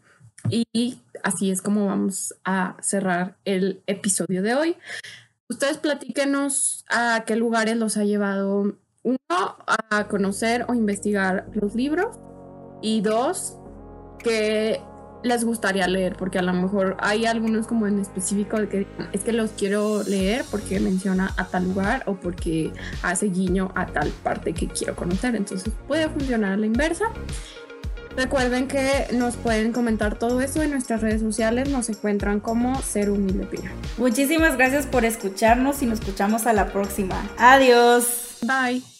Y 0.49 0.99
así 1.23 1.51
es 1.51 1.61
como 1.61 1.85
vamos 1.85 2.35
a 2.43 2.75
cerrar 2.81 3.37
el 3.45 3.81
episodio 3.85 4.41
de 4.41 4.55
hoy. 4.55 4.77
Ustedes 5.53 5.77
platíquenos 5.77 6.83
a 6.89 7.25
qué 7.27 7.35
lugares 7.35 7.77
los 7.77 7.95
ha 7.97 8.03
llevado 8.03 8.75
uno, 9.03 9.17
a 9.29 10.07
conocer 10.07 10.65
o 10.67 10.73
investigar 10.73 11.45
los 11.53 11.75
libros 11.75 12.17
y 12.81 13.01
dos, 13.01 13.59
que 14.17 14.81
les 15.23 15.45
gustaría 15.45 15.87
leer, 15.87 16.15
porque 16.17 16.39
a 16.39 16.41
lo 16.41 16.53
mejor 16.53 16.97
hay 16.99 17.27
algunos 17.27 17.67
como 17.67 17.85
en 17.85 17.99
específico 17.99 18.57
que 18.67 18.87
es 19.11 19.23
que 19.23 19.31
los 19.31 19.51
quiero 19.51 20.01
leer 20.01 20.43
porque 20.49 20.79
menciona 20.79 21.31
a 21.37 21.45
tal 21.45 21.65
lugar 21.65 22.01
o 22.07 22.15
porque 22.15 22.73
hace 23.03 23.27
guiño 23.27 23.71
a 23.75 23.85
tal 23.85 24.09
parte 24.23 24.55
que 24.55 24.67
quiero 24.67 24.95
conocer. 24.95 25.35
Entonces 25.35 25.71
puede 25.87 26.09
funcionar 26.09 26.53
a 26.53 26.57
la 26.57 26.65
inversa. 26.65 27.05
Recuerden 28.15 28.67
que 28.67 29.07
nos 29.13 29.35
pueden 29.35 29.71
comentar 29.71 30.17
todo 30.17 30.41
eso 30.41 30.61
en 30.61 30.71
nuestras 30.71 31.01
redes 31.01 31.21
sociales, 31.21 31.69
nos 31.69 31.89
encuentran 31.89 32.39
como 32.39 32.81
Ser 32.81 33.09
Humilde 33.09 33.47
Muchísimas 33.97 34.55
gracias 34.55 34.85
por 34.85 35.05
escucharnos 35.05 35.81
y 35.81 35.85
nos 35.85 35.99
escuchamos 35.99 36.45
a 36.45 36.53
la 36.53 36.71
próxima. 36.71 37.15
Adiós. 37.37 38.37
Bye. 38.41 38.92